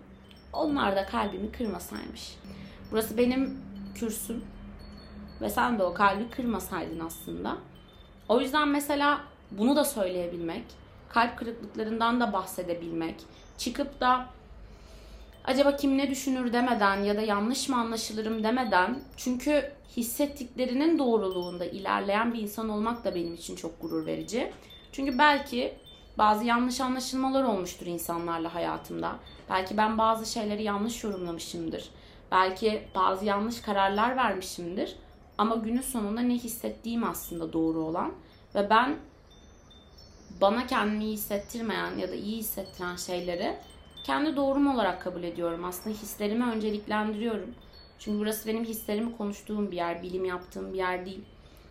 Onlar 0.53 0.97
da 0.97 1.07
kalbimi 1.07 1.53
kırmasaymış. 1.53 2.37
Burası 2.91 3.19
benim 3.19 3.59
kürsüm. 3.95 4.45
Ve 5.41 5.51
sen 5.51 5.79
de 5.79 5.83
o 5.83 5.95
kalbi 5.95 6.31
kırmasaydın 6.31 7.01
aslında. 7.01 7.57
O 8.29 8.41
yüzden 8.41 8.69
mesela 8.69 9.21
bunu 9.51 9.77
da 9.77 9.85
söyleyebilmek, 9.85 10.65
kalp 11.09 11.39
kırıklıklarından 11.39 12.21
da 12.21 12.33
bahsedebilmek, 12.33 13.17
çıkıp 13.59 14.01
da 14.01 14.27
acaba 15.45 15.77
kim 15.77 15.99
ne 15.99 16.11
düşünür 16.11 16.53
demeden 16.53 16.97
ya 16.97 17.17
da 17.17 17.21
yanlış 17.21 17.69
mı 17.69 17.77
anlaşılırım 17.77 18.45
demeden 18.45 18.99
çünkü 19.17 19.73
hissettiklerinin 19.97 20.99
doğruluğunda 20.99 21.65
ilerleyen 21.65 22.35
bir 22.35 22.39
insan 22.39 22.69
olmak 22.69 23.05
da 23.05 23.15
benim 23.15 23.35
için 23.35 23.57
çok 23.57 23.83
gurur 23.83 24.07
verici. 24.07 24.53
Çünkü 24.93 25.19
belki 25.19 25.75
bazı 26.19 26.45
yanlış 26.45 26.81
anlaşılmalar 26.81 27.45
olmuştur 27.45 27.87
insanlarla 27.87 28.55
hayatımda. 28.55 29.17
Belki 29.51 29.77
ben 29.77 29.99
bazı 29.99 30.33
şeyleri 30.33 30.63
yanlış 30.63 31.05
yorumlamışımdır. 31.05 31.91
Belki 32.31 32.83
bazı 32.95 33.25
yanlış 33.25 33.61
kararlar 33.61 34.17
vermişimdir. 34.17 34.97
Ama 35.39 35.55
günün 35.55 35.81
sonunda 35.81 36.21
ne 36.21 36.35
hissettiğim 36.35 37.05
aslında 37.05 37.53
doğru 37.53 37.79
olan. 37.79 38.13
Ve 38.55 38.71
ben 38.71 38.97
bana 40.41 40.67
kendimi 40.67 41.05
iyi 41.05 41.15
hissettirmeyen 41.15 41.99
ya 41.99 42.09
da 42.09 42.15
iyi 42.15 42.37
hissettiren 42.37 42.97
şeyleri 42.97 43.57
kendi 44.05 44.37
doğrum 44.37 44.75
olarak 44.75 45.03
kabul 45.03 45.23
ediyorum. 45.23 45.65
Aslında 45.65 45.97
hislerimi 45.97 46.45
önceliklendiriyorum. 46.45 47.55
Çünkü 47.99 48.19
burası 48.19 48.49
benim 48.49 48.65
hislerimi 48.65 49.17
konuştuğum 49.17 49.71
bir 49.71 49.77
yer, 49.77 50.03
bilim 50.03 50.25
yaptığım 50.25 50.73
bir 50.73 50.79
yer 50.79 51.07
değil. 51.07 51.25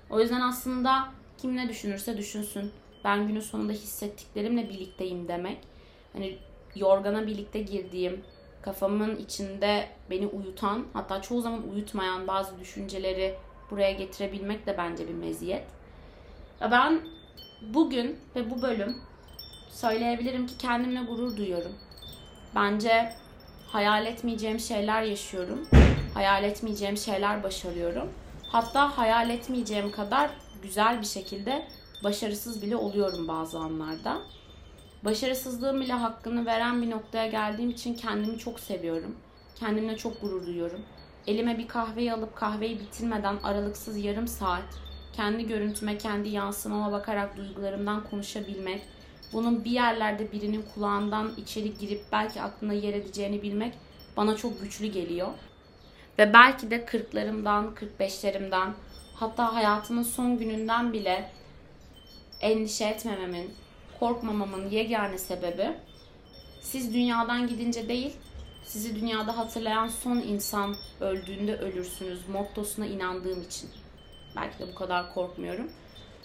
O 0.10 0.20
yüzden 0.20 0.42
aslında 0.42 1.08
kim 1.38 1.56
ne 1.56 1.70
düşünürse 1.70 2.18
düşünsün. 2.18 2.72
Ben 3.04 3.28
günün 3.28 3.40
sonunda 3.40 3.74
hissettiklerimle 3.74 4.70
birlikteyim 4.70 5.28
demek. 5.28 5.58
Hani 6.14 6.38
yorgana 6.76 7.28
birlikte 7.28 7.60
girdiğim, 7.60 8.22
kafamın 8.62 9.16
içinde 9.16 9.88
beni 10.10 10.28
uyutan, 10.28 10.86
hatta 10.94 11.22
çoğu 11.22 11.42
zaman 11.42 11.70
uyutmayan 11.74 12.28
bazı 12.28 12.60
düşünceleri 12.60 13.36
buraya 13.72 13.92
getirebilmek 13.92 14.68
de 14.68 14.78
bence 14.78 15.08
bir 15.08 15.14
meziyet. 15.14 15.64
Ben 16.62 17.02
bugün 17.74 18.20
ve 18.36 18.50
bu 18.50 18.62
bölüm 18.62 18.98
söyleyebilirim 19.70 20.48
ki 20.48 20.58
kendimle 20.58 21.02
gurur 21.02 21.38
duyuyorum. 21.38 21.72
Bence 22.56 23.14
hayal 23.68 24.06
etmeyeceğim 24.06 24.60
şeyler 24.60 25.02
yaşıyorum 25.02 25.68
Hayal 26.14 26.44
etmeyeceğim 26.44 26.98
şeyler 26.98 27.44
başarıyorum. 27.44 28.10
Hatta 28.48 28.98
hayal 28.98 29.30
etmeyeceğim 29.30 29.92
kadar 29.92 30.30
güzel 30.64 31.02
bir 31.02 31.06
şekilde 31.06 31.68
başarısız 32.04 32.62
bile 32.62 32.76
oluyorum 32.76 33.28
bazı 33.28 33.60
anlarda. 33.60 34.18
Başarısızlığın 35.06 35.82
bile 35.82 35.94
hakkını 35.94 36.46
veren 36.46 36.82
bir 36.82 36.90
noktaya 36.90 37.28
geldiğim 37.28 37.70
için 37.70 37.96
kendimi 37.96 38.38
çok 38.38 38.60
seviyorum. 38.60 39.16
Kendimle 39.56 39.98
çok 39.98 40.22
gurur 40.22 40.46
duyuyorum. 40.46 40.82
Elime 41.28 41.58
bir 41.58 41.68
kahveyi 41.68 42.14
alıp 42.14 42.36
kahveyi 42.36 42.80
bitirmeden 42.80 43.38
aralıksız 43.44 43.98
yarım 43.98 44.28
saat 44.28 44.80
kendi 45.14 45.48
görüntüme, 45.48 45.98
kendi 45.98 46.30
yansımama 46.30 46.92
bakarak 46.92 47.38
duygularımdan 47.38 48.04
konuşabilmek, 48.04 48.82
bunun 49.34 49.66
bir 49.66 49.72
yerlerde 49.72 50.32
birinin 50.32 50.66
kulağından 50.76 51.32
içeri 51.38 51.78
girip 51.78 52.02
belki 52.12 52.42
aklına 52.42 52.74
yer 52.74 52.94
edeceğini 52.94 53.42
bilmek 53.42 53.74
bana 54.18 54.36
çok 54.36 54.62
güçlü 54.62 54.88
geliyor. 54.88 55.28
Ve 56.20 56.34
belki 56.34 56.72
de 56.72 56.76
40'larımdan, 56.76 57.74
45'lerimden 58.00 58.72
hatta 59.16 59.56
hayatımın 59.56 60.04
son 60.04 60.38
gününden 60.38 60.94
bile 60.94 61.32
endişe 62.42 62.86
etmememin, 62.86 63.54
korkmamamın 64.00 64.70
yegane 64.70 65.18
sebebi 65.18 65.74
siz 66.62 66.94
dünyadan 66.94 67.48
gidince 67.48 67.90
değil, 67.90 68.14
sizi 68.66 68.96
dünyada 68.96 69.38
hatırlayan 69.38 69.88
son 69.88 70.18
insan 70.18 70.76
öldüğünde 71.00 71.58
ölürsünüz 71.58 72.30
mottosuna 72.30 72.86
inandığım 72.86 73.42
için. 73.42 73.70
Belki 74.36 74.60
de 74.60 74.68
bu 74.72 74.76
kadar 74.76 75.14
korkmuyorum. 75.14 75.72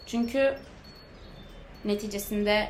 Çünkü 0.07 0.59
neticesinde 1.85 2.69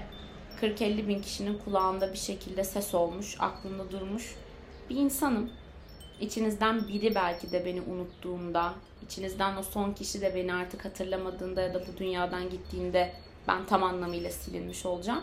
40-50 0.63 1.09
bin 1.09 1.23
kişinin 1.23 1.59
kulağında 1.65 2.13
bir 2.13 2.19
şekilde 2.19 2.65
ses 2.65 2.95
olmuş, 2.95 3.37
aklında 3.39 3.91
durmuş 3.91 4.35
bir 4.91 4.97
insanım. 4.97 5.51
İçinizden 6.21 6.89
biri 6.89 7.15
belki 7.15 7.53
de 7.53 7.65
beni 7.65 7.81
unuttuğunda, 7.81 8.75
içinizden 9.05 9.57
o 9.57 9.63
son 9.63 9.93
kişi 9.93 10.21
de 10.21 10.35
beni 10.35 10.55
artık 10.55 10.85
hatırlamadığında 10.85 11.63
ya 11.63 11.75
da 11.75 11.83
bu 11.87 11.99
dünyadan 11.99 12.51
gittiğinde 12.51 13.13
ben 13.49 13.67
tam 13.67 13.83
anlamıyla 13.83 14.31
silinmiş 14.31 14.87
olacağım. 14.87 15.23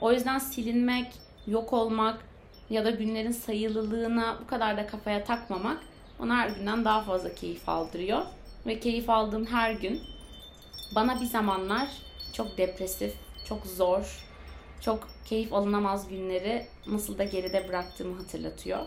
O 0.00 0.12
yüzden 0.12 0.38
silinmek, 0.38 1.12
yok 1.46 1.72
olmak 1.72 2.24
ya 2.70 2.84
da 2.84 2.90
günlerin 2.90 3.32
sayılılığına 3.32 4.38
bu 4.42 4.46
kadar 4.46 4.76
da 4.76 4.86
kafaya 4.86 5.24
takmamak 5.24 5.80
ona 6.20 6.36
her 6.36 6.48
günden 6.48 6.84
daha 6.84 7.02
fazla 7.02 7.34
keyif 7.34 7.68
aldırıyor. 7.68 8.22
Ve 8.66 8.80
keyif 8.80 9.10
aldığım 9.10 9.46
her 9.46 9.72
gün 9.72 10.00
bana 10.94 11.20
bir 11.20 11.26
zamanlar 11.26 11.88
çok 12.32 12.58
depresif, 12.58 13.14
çok 13.44 13.66
zor, 13.66 14.29
çok 14.80 15.08
keyif 15.24 15.52
alınamaz 15.52 16.08
günleri 16.08 16.66
nasıl 16.86 17.18
da 17.18 17.24
geride 17.24 17.68
bıraktığımı 17.68 18.16
hatırlatıyor. 18.16 18.86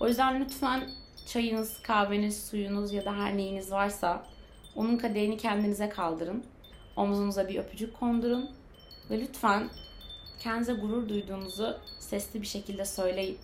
O 0.00 0.08
yüzden 0.08 0.40
lütfen 0.40 0.90
çayınız, 1.26 1.82
kahveniz, 1.82 2.46
suyunuz 2.46 2.92
ya 2.92 3.04
da 3.04 3.16
her 3.16 3.36
neyiniz 3.36 3.70
varsa 3.72 4.26
onun 4.76 4.96
kadehini 4.96 5.36
kendinize 5.36 5.88
kaldırın. 5.88 6.44
Omuzunuza 6.96 7.48
bir 7.48 7.58
öpücük 7.58 8.00
kondurun 8.00 8.50
ve 9.10 9.20
lütfen 9.20 9.70
kendinize 10.38 10.72
gurur 10.72 11.08
duyduğunuzu 11.08 11.76
sesli 11.98 12.42
bir 12.42 12.46
şekilde 12.46 12.84
söyleyin. 12.84 13.38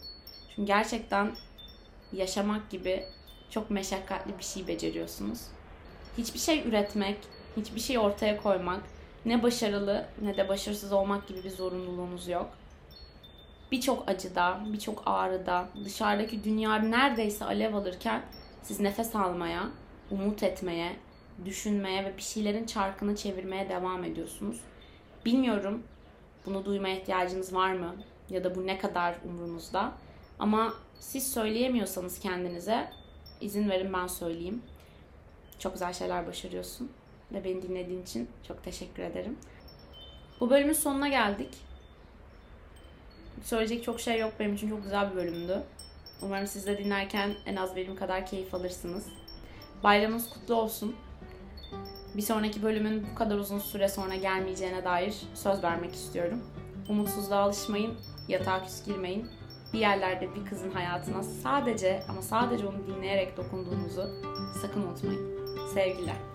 Çünkü 0.49 0.67
gerçekten 0.67 1.33
yaşamak 2.13 2.71
gibi 2.71 3.05
çok 3.51 3.71
meşakkatli 3.71 4.39
bir 4.39 4.45
şey 4.45 4.67
beceriyorsunuz. 4.67 5.41
Hiçbir 6.19 6.39
şey 6.39 6.69
üretmek, 6.69 7.17
hiçbir 7.57 7.81
şey 7.81 7.99
ortaya 7.99 8.43
koymak 8.43 8.83
ne 9.25 9.43
başarılı 9.43 10.07
ne 10.23 10.37
de 10.37 10.49
başarısız 10.49 10.93
olmak 10.93 11.29
gibi 11.29 11.45
bir 11.45 11.51
zorunluluğunuz 11.51 12.29
yok. 12.29 12.51
Birçok 13.73 14.09
acıda, 14.09 14.61
birçok 14.73 15.03
ağrıda, 15.07 15.69
dışarıdaki 15.85 16.45
dünya 16.45 16.75
neredeyse 16.75 17.45
alev 17.45 17.75
alırken 17.75 18.23
siz 18.63 18.81
nefes 18.81 19.17
almaya, 19.17 19.69
umut 20.11 20.43
etmeye, 20.43 20.97
düşünmeye 21.45 22.05
ve 22.05 22.17
bir 22.17 22.23
şeylerin 22.23 22.67
çarkını 22.67 23.17
çevirmeye 23.17 23.69
devam 23.69 24.05
ediyorsunuz. 24.05 24.61
Bilmiyorum 25.25 25.83
bunu 26.47 26.65
duymaya 26.65 26.97
ihtiyacınız 26.97 27.55
var 27.55 27.73
mı? 27.73 27.97
Ya 28.31 28.45
da 28.45 28.55
bu 28.55 28.67
ne 28.67 28.79
kadar 28.79 29.17
umrunuzda? 29.25 29.93
Ama 30.39 30.75
siz 31.01 31.33
söyleyemiyorsanız 31.33 32.19
kendinize 32.21 32.91
izin 33.41 33.71
verin 33.71 33.93
ben 33.93 34.07
söyleyeyim. 34.07 34.63
Çok 35.59 35.73
güzel 35.73 35.93
şeyler 35.93 36.27
başarıyorsun 36.27 36.91
ve 37.33 37.45
beni 37.45 37.63
dinlediğin 37.63 38.03
için 38.03 38.29
çok 38.49 38.65
teşekkür 38.65 39.03
ederim. 39.03 39.39
Bu 40.41 40.51
bölümün 40.51 40.73
sonuna 40.73 41.09
geldik. 41.09 41.55
Söyleyecek 43.43 43.85
çok 43.85 44.01
şey 44.01 44.19
yok 44.19 44.33
benim 44.41 44.55
için 44.55 44.71
çok 44.71 44.83
güzel 44.83 45.11
bir 45.11 45.17
bölümdü. 45.17 45.63
Umarım 46.23 46.47
siz 46.47 46.67
de 46.67 46.79
dinlerken 46.79 47.35
en 47.47 47.57
az 47.57 47.77
benim 47.77 47.97
kadar 47.97 48.27
keyif 48.27 48.55
alırsınız. 48.55 49.07
Bayramınız 49.85 50.31
kutlu 50.31 50.55
olsun. 50.55 50.97
Bir 52.17 52.23
sonraki 52.23 52.63
bölümün 52.63 53.07
bu 53.13 53.15
kadar 53.15 53.37
uzun 53.37 53.59
süre 53.59 53.89
sonra 53.89 54.15
gelmeyeceğine 54.15 54.85
dair 54.85 55.15
söz 55.35 55.63
vermek 55.63 55.95
istiyorum. 55.95 56.45
Umutsuzluğa 56.89 57.39
alışmayın, 57.39 57.95
yatağa 58.29 58.65
küs 58.65 58.85
girmeyin. 58.85 59.29
Bir 59.73 59.79
yerlerde 59.79 60.35
bir 60.35 60.45
kızın 60.51 60.71
hayatına 60.71 61.23
sadece 61.23 62.03
ama 62.09 62.23
sadece 62.23 62.67
onu 62.67 62.87
dinleyerek 62.87 63.37
dokunduğunuzu 63.37 64.11
sakın 64.63 64.83
unutmayın. 64.83 65.35
Sevgiler. 65.75 66.34